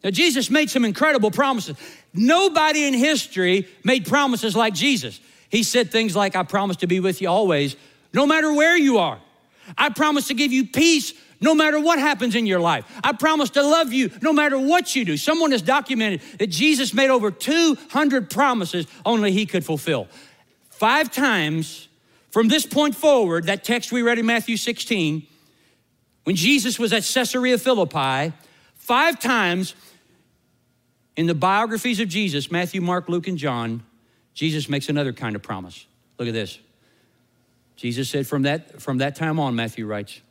Now, 0.04 0.10
Jesus 0.10 0.49
made 0.49 0.69
some 0.69 0.84
incredible 0.84 1.32
promises. 1.32 1.78
Nobody 2.13 2.86
in 2.86 2.93
history 2.93 3.69
made 3.86 4.06
promises 4.06 4.58
like 4.58 4.73
Jesus. 4.73 5.21
He 5.49 5.63
said 5.63 5.89
things 5.89 6.17
like, 6.17 6.36
I 6.36 6.43
promise 6.43 6.75
to 6.78 6.88
be 6.88 6.99
with 6.99 7.21
you 7.21 7.30
always, 7.30 7.78
no 8.13 8.28
matter 8.28 8.52
where 8.52 8.75
you 8.75 8.97
are. 8.97 9.19
I 9.78 9.88
promise 9.88 10.28
to 10.28 10.34
give 10.34 10.52
you 10.52 10.65
peace 10.67 11.13
no 11.41 11.56
matter 11.56 11.80
what 11.80 11.99
happens 11.99 12.36
in 12.36 12.45
your 12.45 12.60
life. 12.60 12.86
I 13.04 13.13
promise 13.13 13.49
to 13.52 13.63
love 13.63 13.93
you 13.93 14.12
no 14.21 14.34
matter 14.34 14.58
what 14.60 14.95
you 14.95 15.06
do. 15.06 15.17
Someone 15.17 15.52
has 15.52 15.62
documented 15.62 16.21
that 16.38 16.47
Jesus 16.47 16.93
made 16.93 17.10
over 17.10 17.32
200 17.32 18.30
promises 18.30 18.88
only 19.06 19.32
he 19.32 19.45
could 19.45 19.65
fulfill. 19.65 20.08
Five 20.69 21.12
times 21.12 21.88
from 22.32 22.47
this 22.47 22.65
point 22.65 22.95
forward, 22.95 23.45
that 23.45 23.63
text 23.63 23.91
we 23.91 24.02
read 24.02 24.19
in 24.19 24.25
Matthew 24.25 24.58
16, 24.58 25.25
when 26.25 26.36
Jesus 26.36 26.78
was 26.78 26.93
at 26.93 27.04
Caesarea 27.04 27.58
Philippi, 27.58 28.34
five 28.75 29.19
times 29.19 29.73
in 31.15 31.25
the 31.25 31.34
biographies 31.34 31.99
of 31.99 32.08
Jesus, 32.08 32.52
Matthew, 32.52 32.82
Mark, 32.82 33.10
Luke, 33.10 33.28
and 33.28 33.38
John, 33.38 33.84
Jesus 34.34 34.69
makes 34.69 34.89
another 34.89 35.12
kind 35.12 35.36
of 35.36 35.41
promise. 35.41 35.86
Look 36.17 36.28
at 36.28 36.34
this. 36.34 36.60
Jesus 37.75 38.10
said, 38.10 38.28
from 38.28 38.43
that, 38.43 38.82
from 38.82 38.99
that 38.99 39.15
time 39.15 39.39
on, 39.39 39.56
Matthew 39.56 39.86
writes, 39.86 40.21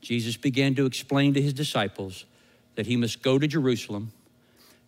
Jesus 0.00 0.36
began 0.36 0.74
to 0.76 0.86
explain 0.86 1.34
to 1.34 1.42
his 1.42 1.52
disciples 1.52 2.24
that 2.74 2.86
he 2.86 2.96
must 2.96 3.22
go 3.22 3.38
to 3.38 3.46
Jerusalem 3.46 4.12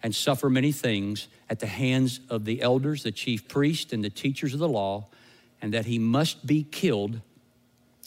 and 0.02 0.14
suffer 0.14 0.50
many 0.50 0.72
things 0.72 1.28
at 1.48 1.60
the 1.60 1.66
hands 1.66 2.20
of 2.28 2.44
the 2.44 2.62
elders, 2.62 3.02
the 3.02 3.12
chief 3.12 3.46
priests, 3.48 3.92
and 3.92 4.02
the 4.02 4.10
teachers 4.10 4.52
of 4.54 4.60
the 4.60 4.68
law, 4.68 5.06
and 5.60 5.72
that 5.74 5.86
he 5.86 5.98
must 5.98 6.46
be 6.46 6.64
killed 6.64 7.20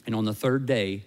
and 0.05 0.13
on 0.13 0.25
the 0.25 0.33
third 0.33 0.65
day 0.65 1.03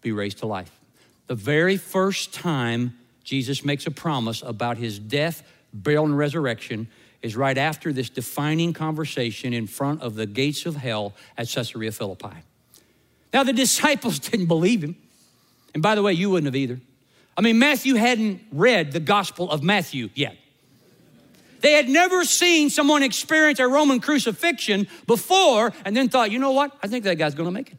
be 0.00 0.12
raised 0.12 0.38
to 0.38 0.46
life. 0.46 0.78
The 1.26 1.34
very 1.34 1.76
first 1.76 2.32
time 2.32 2.96
Jesus 3.24 3.64
makes 3.64 3.86
a 3.86 3.90
promise 3.90 4.42
about 4.42 4.78
his 4.78 4.98
death, 4.98 5.42
burial, 5.72 6.04
and 6.04 6.16
resurrection 6.16 6.88
is 7.20 7.36
right 7.36 7.58
after 7.58 7.92
this 7.92 8.08
defining 8.08 8.72
conversation 8.72 9.52
in 9.52 9.66
front 9.66 10.02
of 10.02 10.14
the 10.14 10.24
gates 10.24 10.66
of 10.66 10.76
hell 10.76 11.14
at 11.36 11.48
Caesarea 11.48 11.92
Philippi. 11.92 12.36
Now, 13.32 13.42
the 13.42 13.52
disciples 13.52 14.18
didn't 14.30 14.46
believe 14.46 14.82
him. 14.82 14.96
And 15.74 15.82
by 15.82 15.94
the 15.94 16.02
way, 16.02 16.12
you 16.12 16.30
wouldn't 16.30 16.46
have 16.46 16.56
either. 16.56 16.80
I 17.36 17.40
mean, 17.40 17.58
Matthew 17.58 17.94
hadn't 17.94 18.40
read 18.52 18.92
the 18.92 19.00
Gospel 19.00 19.50
of 19.50 19.62
Matthew 19.62 20.10
yet. 20.14 20.36
They 21.60 21.72
had 21.72 21.88
never 21.88 22.24
seen 22.24 22.70
someone 22.70 23.02
experience 23.02 23.58
a 23.58 23.66
Roman 23.66 24.00
crucifixion 24.00 24.88
before 25.06 25.72
and 25.84 25.96
then 25.96 26.08
thought, 26.08 26.30
you 26.30 26.38
know 26.38 26.52
what? 26.52 26.76
I 26.82 26.86
think 26.86 27.04
that 27.04 27.16
guy's 27.16 27.34
gonna 27.34 27.50
make 27.50 27.72
it. 27.72 27.78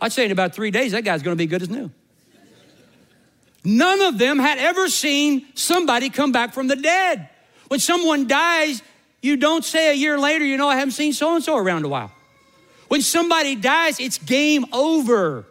I'd 0.00 0.12
say 0.12 0.24
in 0.24 0.30
about 0.30 0.54
three 0.54 0.70
days, 0.70 0.92
that 0.92 1.04
guy's 1.04 1.22
gonna 1.22 1.36
be 1.36 1.46
good 1.46 1.62
as 1.62 1.68
new. 1.68 1.90
None 3.64 4.00
of 4.00 4.18
them 4.18 4.38
had 4.38 4.58
ever 4.58 4.88
seen 4.88 5.46
somebody 5.54 6.10
come 6.10 6.32
back 6.32 6.52
from 6.52 6.68
the 6.68 6.76
dead. 6.76 7.28
When 7.68 7.80
someone 7.80 8.26
dies, 8.26 8.82
you 9.20 9.36
don't 9.36 9.64
say 9.64 9.90
a 9.90 9.94
year 9.94 10.18
later, 10.18 10.44
you 10.44 10.56
know, 10.56 10.68
I 10.68 10.76
haven't 10.76 10.92
seen 10.92 11.12
so 11.12 11.36
and 11.36 11.44
so 11.44 11.56
around 11.56 11.84
a 11.84 11.88
while. 11.88 12.10
When 12.88 13.02
somebody 13.02 13.54
dies, 13.54 14.00
it's 14.00 14.18
game 14.18 14.66
over. 14.72 15.46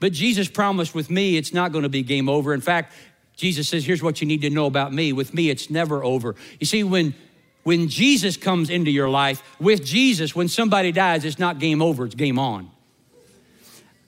But 0.00 0.12
Jesus 0.12 0.48
promised 0.48 0.94
with 0.94 1.10
me, 1.10 1.36
it's 1.36 1.52
not 1.52 1.72
going 1.72 1.82
to 1.82 1.88
be 1.88 2.02
game 2.02 2.28
over. 2.28 2.52
In 2.52 2.60
fact, 2.60 2.94
Jesus 3.36 3.68
says, 3.68 3.84
here's 3.84 4.02
what 4.02 4.20
you 4.20 4.26
need 4.26 4.42
to 4.42 4.50
know 4.50 4.66
about 4.66 4.92
me. 4.92 5.12
With 5.12 5.32
me, 5.32 5.50
it's 5.50 5.70
never 5.70 6.02
over. 6.02 6.34
You 6.58 6.66
see, 6.66 6.82
when 6.82 7.14
when 7.62 7.88
Jesus 7.88 8.36
comes 8.36 8.70
into 8.70 8.90
your 8.90 9.10
life, 9.10 9.42
with 9.60 9.84
Jesus, 9.84 10.34
when 10.34 10.48
somebody 10.48 10.92
dies, 10.92 11.24
it's 11.24 11.38
not 11.38 11.58
game 11.58 11.82
over, 11.82 12.06
it's 12.06 12.14
game 12.14 12.38
on. 12.38 12.70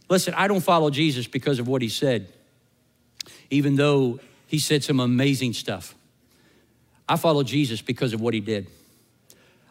Listen, 0.09 0.35
I 0.35 0.48
don't 0.48 0.61
follow 0.61 0.90
Jesus 0.90 1.26
because 1.26 1.59
of 1.59 1.68
what 1.68 1.83
he 1.83 1.88
said, 1.88 2.28
even 3.50 3.76
though 3.76 4.20
he 4.46 4.59
said 4.59 4.83
some 4.83 5.00
amazing 5.00 5.52
stuff. 5.52 5.94
I 7.09 7.16
follow 7.16 7.42
Jesus 7.42 7.83
because 7.83 8.12
of 8.12 8.20
what 8.20 8.35
he 8.35 8.40
did. 8.40 8.68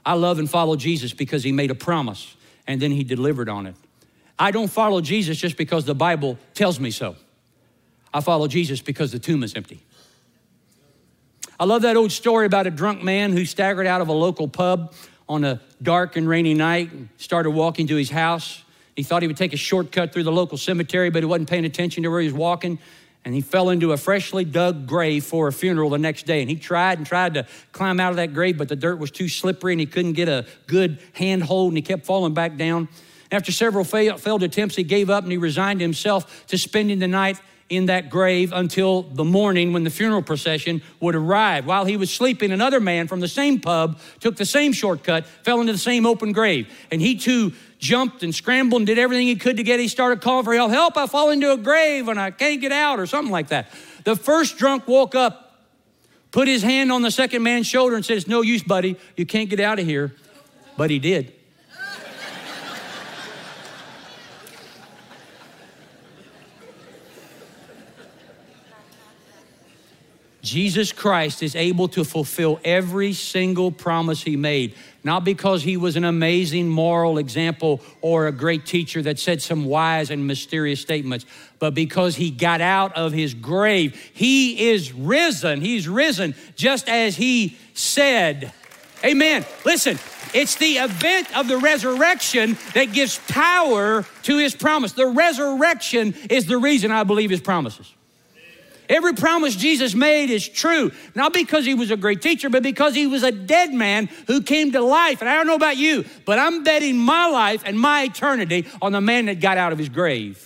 I 0.05 0.13
love 0.13 0.39
and 0.39 0.49
follow 0.49 0.75
Jesus 0.75 1.13
because 1.13 1.43
he 1.43 1.51
made 1.51 1.71
a 1.71 1.75
promise 1.75 2.35
and 2.67 2.81
then 2.81 2.91
he 2.91 3.03
delivered 3.03 3.49
on 3.49 3.67
it. 3.67 3.75
I 4.41 4.49
don't 4.49 4.69
follow 4.69 5.01
Jesus 5.01 5.37
just 5.37 5.55
because 5.55 5.85
the 5.85 5.93
Bible 5.93 6.35
tells 6.55 6.79
me 6.79 6.89
so. 6.89 7.15
I 8.11 8.21
follow 8.21 8.47
Jesus 8.47 8.81
because 8.81 9.11
the 9.11 9.19
tomb 9.19 9.43
is 9.43 9.53
empty. 9.53 9.83
I 11.59 11.65
love 11.65 11.83
that 11.83 11.95
old 11.95 12.11
story 12.11 12.47
about 12.47 12.65
a 12.65 12.71
drunk 12.71 13.03
man 13.03 13.33
who 13.33 13.45
staggered 13.45 13.85
out 13.85 14.01
of 14.01 14.07
a 14.07 14.13
local 14.13 14.47
pub 14.47 14.95
on 15.29 15.43
a 15.43 15.61
dark 15.83 16.15
and 16.15 16.27
rainy 16.27 16.55
night 16.55 16.91
and 16.91 17.09
started 17.17 17.51
walking 17.51 17.85
to 17.85 17.95
his 17.95 18.09
house. 18.09 18.63
He 18.95 19.03
thought 19.03 19.21
he 19.21 19.27
would 19.27 19.37
take 19.37 19.53
a 19.53 19.57
shortcut 19.57 20.11
through 20.11 20.23
the 20.23 20.31
local 20.31 20.57
cemetery, 20.57 21.11
but 21.11 21.21
he 21.21 21.27
wasn't 21.27 21.47
paying 21.47 21.65
attention 21.65 22.01
to 22.01 22.09
where 22.09 22.19
he 22.19 22.25
was 22.25 22.33
walking. 22.33 22.79
And 23.23 23.35
he 23.35 23.41
fell 23.41 23.69
into 23.69 23.91
a 23.91 23.97
freshly 23.97 24.43
dug 24.43 24.87
grave 24.87 25.23
for 25.23 25.49
a 25.49 25.53
funeral 25.53 25.91
the 25.91 25.99
next 25.99 26.25
day. 26.25 26.41
And 26.41 26.49
he 26.49 26.55
tried 26.55 26.97
and 26.97 27.05
tried 27.05 27.35
to 27.35 27.45
climb 27.73 27.99
out 27.99 28.09
of 28.09 28.15
that 28.15 28.33
grave, 28.33 28.57
but 28.57 28.69
the 28.69 28.75
dirt 28.75 28.97
was 28.97 29.11
too 29.11 29.29
slippery 29.29 29.73
and 29.73 29.79
he 29.79 29.85
couldn't 29.85 30.13
get 30.13 30.27
a 30.27 30.47
good 30.65 30.97
handhold 31.13 31.67
and 31.67 31.77
he 31.77 31.83
kept 31.83 32.07
falling 32.07 32.33
back 32.33 32.57
down. 32.57 32.89
After 33.31 33.51
several 33.51 33.85
failed 33.85 34.43
attempts, 34.43 34.75
he 34.75 34.83
gave 34.83 35.09
up 35.09 35.23
and 35.23 35.31
he 35.31 35.37
resigned 35.37 35.79
himself 35.79 36.45
to 36.47 36.57
spending 36.57 36.99
the 36.99 37.07
night 37.07 37.39
in 37.69 37.85
that 37.85 38.09
grave 38.09 38.51
until 38.51 39.03
the 39.03 39.23
morning 39.23 39.71
when 39.71 39.85
the 39.85 39.89
funeral 39.89 40.21
procession 40.21 40.81
would 40.99 41.15
arrive. 41.15 41.65
While 41.65 41.85
he 41.85 41.95
was 41.95 42.13
sleeping, 42.13 42.51
another 42.51 42.81
man 42.81 43.07
from 43.07 43.21
the 43.21 43.29
same 43.29 43.61
pub 43.61 43.97
took 44.19 44.35
the 44.35 44.45
same 44.45 44.73
shortcut, 44.73 45.25
fell 45.25 45.61
into 45.61 45.71
the 45.71 45.79
same 45.79 46.05
open 46.05 46.33
grave, 46.33 46.67
and 46.91 47.01
he 47.01 47.15
too 47.15 47.53
jumped 47.79 48.23
and 48.23 48.35
scrambled 48.35 48.81
and 48.81 48.87
did 48.87 48.99
everything 48.99 49.25
he 49.25 49.37
could 49.37 49.55
to 49.55 49.63
get. 49.63 49.79
He 49.79 49.87
started 49.87 50.19
calling 50.19 50.43
for 50.43 50.53
help. 50.53 50.69
Help! 50.71 50.97
I 50.97 51.07
fall 51.07 51.29
into 51.29 51.53
a 51.53 51.57
grave 51.57 52.09
and 52.09 52.19
I 52.19 52.31
can't 52.31 52.59
get 52.59 52.73
out, 52.73 52.99
or 52.99 53.05
something 53.05 53.31
like 53.31 53.47
that. 53.47 53.71
The 54.03 54.17
first 54.17 54.57
drunk 54.57 54.85
woke 54.85 55.15
up, 55.15 55.63
put 56.31 56.49
his 56.49 56.61
hand 56.61 56.91
on 56.91 57.03
the 57.03 57.11
second 57.11 57.41
man's 57.41 57.67
shoulder, 57.67 57.95
and 57.95 58.03
said, 58.03 58.17
"It's 58.17 58.27
no 58.27 58.41
use, 58.41 58.63
buddy. 58.63 58.97
You 59.15 59.25
can't 59.25 59.49
get 59.49 59.61
out 59.61 59.79
of 59.79 59.85
here." 59.85 60.13
But 60.75 60.89
he 60.89 60.99
did. 60.99 61.31
Jesus 70.41 70.91
Christ 70.91 71.43
is 71.43 71.55
able 71.55 71.87
to 71.89 72.03
fulfill 72.03 72.59
every 72.63 73.13
single 73.13 73.71
promise 73.71 74.23
he 74.23 74.35
made, 74.35 74.75
not 75.03 75.23
because 75.23 75.61
he 75.61 75.77
was 75.77 75.95
an 75.95 76.03
amazing 76.03 76.67
moral 76.67 77.17
example 77.17 77.81
or 78.01 78.27
a 78.27 78.31
great 78.31 78.65
teacher 78.65 79.01
that 79.03 79.19
said 79.19 79.41
some 79.41 79.65
wise 79.65 80.09
and 80.09 80.25
mysterious 80.25 80.81
statements, 80.81 81.25
but 81.59 81.73
because 81.73 82.15
he 82.15 82.31
got 82.31 82.59
out 82.61 82.95
of 82.97 83.11
his 83.11 83.33
grave. 83.33 83.95
He 84.13 84.69
is 84.69 84.91
risen. 84.91 85.61
He's 85.61 85.87
risen 85.87 86.33
just 86.55 86.89
as 86.89 87.15
he 87.15 87.57
said. 87.73 88.51
Amen. 89.03 89.45
Listen, 89.65 89.99
it's 90.33 90.55
the 90.55 90.77
event 90.77 91.35
of 91.37 91.47
the 91.47 91.57
resurrection 91.57 92.57
that 92.73 92.93
gives 92.93 93.19
power 93.27 94.05
to 94.23 94.37
his 94.37 94.55
promise. 94.55 94.93
The 94.93 95.07
resurrection 95.07 96.15
is 96.29 96.45
the 96.45 96.57
reason 96.57 96.91
I 96.91 97.03
believe 97.03 97.29
his 97.29 97.41
promises. 97.41 97.93
Every 98.91 99.13
promise 99.13 99.55
Jesus 99.55 99.95
made 99.95 100.29
is 100.29 100.47
true, 100.47 100.91
not 101.15 101.31
because 101.31 101.65
he 101.65 101.73
was 101.73 101.91
a 101.91 101.97
great 101.97 102.21
teacher, 102.21 102.49
but 102.49 102.61
because 102.61 102.93
he 102.93 103.07
was 103.07 103.23
a 103.23 103.31
dead 103.31 103.73
man 103.73 104.09
who 104.27 104.41
came 104.41 104.73
to 104.73 104.81
life. 104.81 105.21
And 105.21 105.29
I 105.29 105.35
don't 105.35 105.47
know 105.47 105.55
about 105.55 105.77
you, 105.77 106.03
but 106.25 106.37
I'm 106.37 106.65
betting 106.65 106.97
my 106.97 107.27
life 107.27 107.63
and 107.65 107.79
my 107.79 108.03
eternity 108.03 108.67
on 108.81 108.91
the 108.91 108.99
man 108.99 109.27
that 109.27 109.39
got 109.39 109.57
out 109.57 109.71
of 109.71 109.79
his 109.79 109.87
grave. 109.87 110.45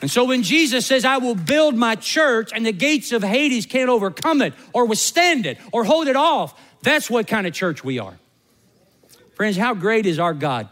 And 0.00 0.10
so 0.10 0.24
when 0.24 0.42
Jesus 0.42 0.86
says, 0.86 1.04
I 1.04 1.18
will 1.18 1.36
build 1.36 1.76
my 1.76 1.94
church 1.94 2.50
and 2.52 2.66
the 2.66 2.72
gates 2.72 3.12
of 3.12 3.22
Hades 3.22 3.64
can't 3.64 3.90
overcome 3.90 4.42
it 4.42 4.54
or 4.72 4.84
withstand 4.84 5.46
it 5.46 5.58
or 5.72 5.84
hold 5.84 6.08
it 6.08 6.16
off, 6.16 6.60
that's 6.82 7.08
what 7.08 7.28
kind 7.28 7.46
of 7.46 7.52
church 7.52 7.84
we 7.84 8.00
are. 8.00 8.18
Friends, 9.34 9.56
how 9.56 9.72
great 9.72 10.04
is 10.04 10.18
our 10.18 10.34
God? 10.34 10.68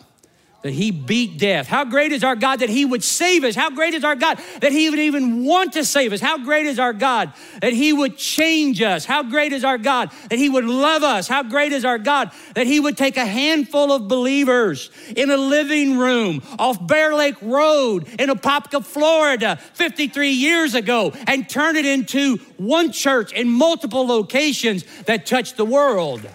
That 0.67 0.73
he 0.73 0.91
beat 0.91 1.39
death. 1.39 1.69
How 1.69 1.85
great 1.85 2.11
is 2.11 2.25
our 2.25 2.35
God 2.35 2.59
that 2.59 2.69
he 2.69 2.85
would 2.85 3.05
save 3.05 3.45
us? 3.45 3.55
How 3.55 3.71
great 3.71 3.95
is 3.95 4.03
our 4.03 4.17
God 4.17 4.41
that 4.61 4.73
he 4.73 4.91
would 4.91 4.99
even 4.99 5.45
want 5.45 5.75
to 5.75 5.85
save 5.85 6.13
us? 6.13 6.21
How 6.21 6.39
great 6.39 6.67
is 6.67 6.81
our 6.81 6.93
God 6.93 7.33
that 7.61 7.73
he 7.73 7.93
would 7.93 8.17
change 8.17 8.83
us? 8.83 9.05
How 9.05 9.23
great 9.23 9.53
is 9.53 9.63
our 9.63 9.79
God 9.79 10.11
that 10.29 10.41
he 10.41 10.49
would 10.49 10.65
love 10.65 11.05
us? 11.05 11.29
How 11.29 11.45
great 11.45 11.71
is 11.71 11.85
our 11.85 11.99
God 11.99 12.33
that 12.57 12.67
he 12.67 12.81
would 12.81 12.97
take 12.97 13.17
a 13.17 13.25
handful 13.25 13.93
of 13.93 14.09
believers 14.09 14.91
in 15.15 15.31
a 15.31 15.37
living 15.37 15.99
room 15.99 16.43
off 16.59 16.85
Bear 16.85 17.15
Lake 17.15 17.41
Road 17.41 18.09
in 18.19 18.29
Apopka, 18.29 18.85
Florida 18.85 19.61
53 19.75 20.31
years 20.31 20.75
ago 20.75 21.13
and 21.29 21.49
turn 21.49 21.77
it 21.77 21.87
into 21.87 22.39
one 22.57 22.91
church 22.91 23.33
in 23.33 23.49
multiple 23.49 24.05
locations 24.05 24.83
that 25.05 25.27
touch 25.27 25.55
the 25.55 25.65
world? 25.65 26.29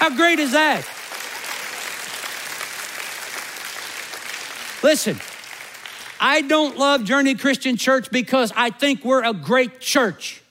How 0.00 0.10
great 0.10 0.40
is 0.40 0.50
that? 0.50 0.84
Listen, 4.82 5.18
I 6.20 6.42
don't 6.42 6.78
love 6.78 7.04
Journey 7.04 7.34
Christian 7.34 7.76
Church 7.76 8.10
because 8.10 8.52
I 8.56 8.70
think 8.70 9.04
we're 9.04 9.24
a 9.24 9.34
great 9.34 9.80
church. 9.80 10.42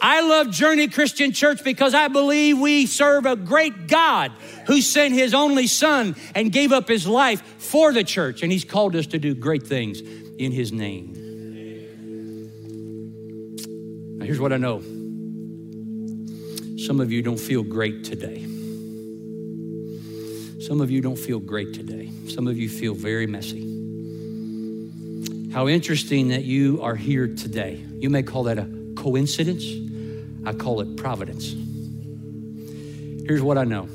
I 0.00 0.20
love 0.20 0.50
Journey 0.50 0.88
Christian 0.88 1.32
Church 1.32 1.64
because 1.64 1.94
I 1.94 2.08
believe 2.08 2.58
we 2.58 2.86
serve 2.86 3.24
a 3.24 3.36
great 3.36 3.86
God 3.86 4.32
who 4.66 4.80
sent 4.82 5.14
his 5.14 5.32
only 5.32 5.66
son 5.66 6.16
and 6.34 6.52
gave 6.52 6.72
up 6.72 6.88
his 6.88 7.06
life 7.06 7.42
for 7.58 7.92
the 7.92 8.04
church, 8.04 8.42
and 8.42 8.52
he's 8.52 8.64
called 8.64 8.94
us 8.94 9.06
to 9.08 9.18
do 9.18 9.34
great 9.34 9.66
things 9.66 10.00
in 10.00 10.52
his 10.52 10.72
name. 10.72 11.14
Now, 14.18 14.26
here's 14.26 14.40
what 14.40 14.52
I 14.52 14.58
know 14.58 14.82
some 16.78 17.00
of 17.00 17.10
you 17.10 17.22
don't 17.22 17.40
feel 17.40 17.62
great 17.62 18.04
today. 18.04 18.55
Some 20.66 20.80
of 20.80 20.90
you 20.90 21.00
don't 21.00 21.14
feel 21.14 21.38
great 21.38 21.74
today. 21.74 22.10
Some 22.26 22.48
of 22.48 22.58
you 22.58 22.68
feel 22.68 22.92
very 22.92 23.28
messy. 23.28 23.62
How 25.52 25.68
interesting 25.68 26.26
that 26.30 26.42
you 26.42 26.82
are 26.82 26.96
here 26.96 27.28
today. 27.28 27.80
You 28.00 28.10
may 28.10 28.24
call 28.24 28.42
that 28.44 28.58
a 28.58 28.68
coincidence. 28.96 29.64
I 30.44 30.52
call 30.52 30.80
it 30.80 30.96
providence. 30.96 31.54
Here's 33.28 33.42
what 33.42 33.58
I 33.58 33.62
know 33.62 33.88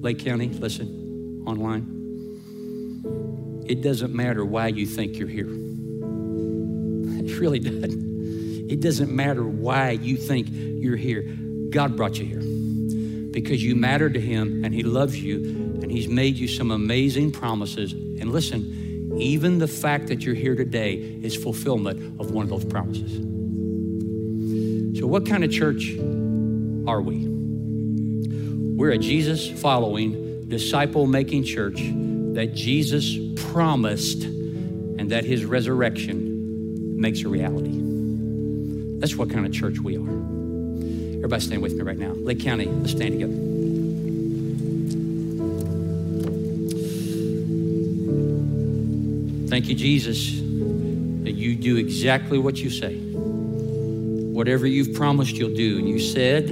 Lake 0.00 0.18
County, 0.18 0.48
listen, 0.48 1.44
online. 1.46 1.92
It 3.68 3.80
doesn't 3.80 4.12
matter 4.12 4.44
why 4.44 4.66
you 4.66 4.86
think 4.86 5.16
you're 5.16 5.28
here. 5.28 5.46
It 7.26 7.38
really 7.38 7.60
doesn't. 7.60 8.70
It 8.70 8.80
doesn't 8.80 9.14
matter 9.14 9.44
why 9.44 9.90
you 9.92 10.16
think 10.16 10.48
you're 10.50 10.96
here. 10.96 11.22
God 11.70 11.96
brought 11.96 12.18
you 12.18 12.26
here 12.26 12.42
because 13.30 13.62
you 13.62 13.76
matter 13.76 14.10
to 14.10 14.20
Him 14.20 14.64
and 14.64 14.74
He 14.74 14.82
loves 14.82 15.16
you 15.22 15.65
and 15.86 15.92
He's 15.92 16.08
made 16.08 16.34
you 16.34 16.48
some 16.48 16.72
amazing 16.72 17.30
promises. 17.30 17.92
And 17.92 18.32
listen, 18.32 19.12
even 19.20 19.58
the 19.58 19.68
fact 19.68 20.08
that 20.08 20.24
you're 20.24 20.34
here 20.34 20.56
today 20.56 20.94
is 20.94 21.36
fulfillment 21.36 22.20
of 22.20 22.32
one 22.32 22.42
of 22.42 22.50
those 22.50 22.64
promises. 22.64 23.12
So, 24.98 25.06
what 25.06 25.26
kind 25.26 25.44
of 25.44 25.52
church 25.52 25.96
are 26.88 27.00
we? 27.00 27.24
We're 28.74 28.90
a 28.90 28.98
Jesus 28.98 29.48
following, 29.48 30.48
disciple 30.48 31.06
making 31.06 31.44
church 31.44 31.76
that 31.76 32.50
Jesus 32.52 33.16
promised 33.52 34.24
and 34.24 35.08
that 35.12 35.24
his 35.24 35.44
resurrection 35.44 37.00
makes 37.00 37.22
a 37.22 37.28
reality. 37.28 37.78
That's 38.98 39.14
what 39.14 39.30
kind 39.30 39.46
of 39.46 39.52
church 39.52 39.78
we 39.78 39.98
are. 39.98 40.00
Everybody 40.00 41.42
stand 41.42 41.62
with 41.62 41.74
me 41.74 41.82
right 41.82 41.96
now. 41.96 42.10
Lake 42.10 42.40
County, 42.40 42.66
let's 42.66 42.90
stand 42.90 43.12
together. 43.12 43.55
Thank 49.56 49.70
you, 49.70 49.74
Jesus, 49.74 50.32
that 50.36 51.32
you 51.32 51.56
do 51.56 51.78
exactly 51.78 52.36
what 52.36 52.58
you 52.58 52.68
say. 52.68 52.94
Whatever 52.94 54.66
you've 54.66 54.94
promised, 54.94 55.34
you'll 55.34 55.54
do. 55.54 55.78
And 55.78 55.88
you 55.88 55.98
said 55.98 56.48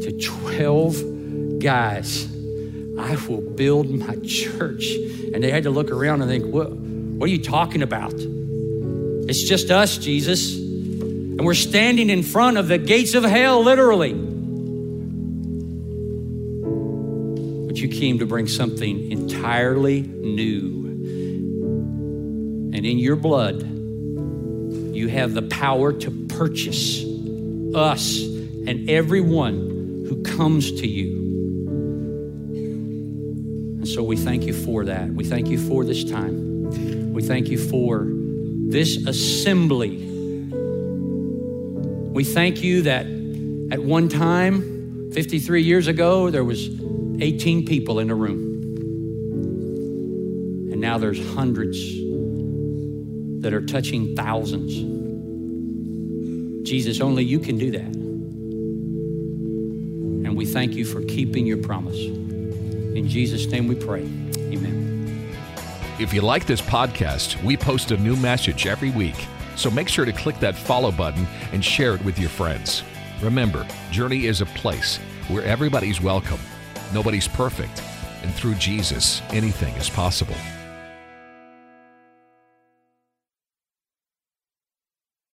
to 0.00 0.18
12 0.18 1.58
guys, 1.58 2.24
I 2.98 3.16
will 3.28 3.42
build 3.42 3.90
my 3.90 4.16
church. 4.24 4.94
And 5.34 5.44
they 5.44 5.50
had 5.50 5.64
to 5.64 5.70
look 5.70 5.90
around 5.90 6.22
and 6.22 6.30
think, 6.30 6.46
what, 6.46 6.70
what 6.72 7.28
are 7.28 7.30
you 7.30 7.42
talking 7.42 7.82
about? 7.82 8.14
It's 8.14 9.42
just 9.42 9.70
us, 9.70 9.98
Jesus. 9.98 10.56
And 10.56 11.44
we're 11.44 11.52
standing 11.52 12.08
in 12.08 12.22
front 12.22 12.56
of 12.56 12.66
the 12.66 12.78
gates 12.78 13.12
of 13.12 13.24
hell, 13.24 13.62
literally. 13.62 14.14
but 17.66 17.76
you 17.76 17.88
came 17.88 18.20
to 18.20 18.24
bring 18.24 18.46
something 18.46 19.12
entirely 19.12 20.00
new. 20.00 20.84
And 22.74 22.84
in 22.84 22.98
your 22.98 23.14
blood, 23.14 23.62
you 23.62 25.06
have 25.06 25.32
the 25.32 25.42
power 25.42 25.92
to 25.92 26.10
purchase 26.10 27.04
us 27.72 28.20
and 28.20 28.90
everyone 28.90 30.04
who 30.08 30.22
comes 30.24 30.72
to 30.80 30.86
you. 30.88 31.16
And 33.78 33.88
so 33.88 34.02
we 34.02 34.16
thank 34.16 34.42
you 34.44 34.52
for 34.52 34.84
that. 34.86 35.08
We 35.08 35.22
thank 35.22 35.46
you 35.48 35.58
for 35.58 35.84
this 35.84 36.02
time. 36.02 37.12
We 37.12 37.22
thank 37.22 37.48
you 37.48 37.58
for 37.58 38.06
this 38.08 39.06
assembly. 39.06 39.98
We 42.12 42.24
thank 42.24 42.60
you 42.60 42.82
that 42.82 43.06
at 43.70 43.78
one 43.78 44.08
time, 44.08 45.10
53 45.12 45.62
years 45.62 45.86
ago, 45.86 46.28
there 46.30 46.42
was 46.42 46.68
18 47.20 47.66
people 47.66 48.00
in 48.00 48.10
a 48.10 48.16
room. 48.16 48.52
And 50.72 50.80
now 50.80 50.98
there's 50.98 51.24
hundreds 51.34 52.03
that 53.44 53.54
are 53.54 53.60
touching 53.60 54.16
thousands. 54.16 54.72
Jesus, 56.66 57.00
only 57.02 57.22
you 57.22 57.38
can 57.38 57.58
do 57.58 57.70
that. 57.72 57.94
And 60.24 60.34
we 60.34 60.46
thank 60.46 60.72
you 60.72 60.86
for 60.86 61.02
keeping 61.02 61.46
your 61.46 61.58
promise. 61.58 61.98
In 61.98 63.06
Jesus' 63.06 63.46
name 63.46 63.68
we 63.68 63.74
pray. 63.74 64.00
Amen. 64.00 65.36
If 66.00 66.14
you 66.14 66.22
like 66.22 66.46
this 66.46 66.62
podcast, 66.62 67.40
we 67.44 67.54
post 67.56 67.90
a 67.90 67.98
new 67.98 68.16
message 68.16 68.66
every 68.66 68.90
week. 68.90 69.26
So 69.56 69.70
make 69.70 69.88
sure 69.88 70.06
to 70.06 70.12
click 70.12 70.40
that 70.40 70.56
follow 70.56 70.90
button 70.90 71.26
and 71.52 71.62
share 71.62 71.94
it 71.94 72.02
with 72.02 72.18
your 72.18 72.30
friends. 72.30 72.82
Remember, 73.22 73.66
Journey 73.90 74.24
is 74.24 74.40
a 74.40 74.46
place 74.46 74.96
where 75.28 75.44
everybody's 75.44 76.00
welcome, 76.00 76.40
nobody's 76.94 77.28
perfect, 77.28 77.82
and 78.22 78.32
through 78.32 78.54
Jesus, 78.54 79.20
anything 79.30 79.74
is 79.74 79.90
possible. 79.90 80.34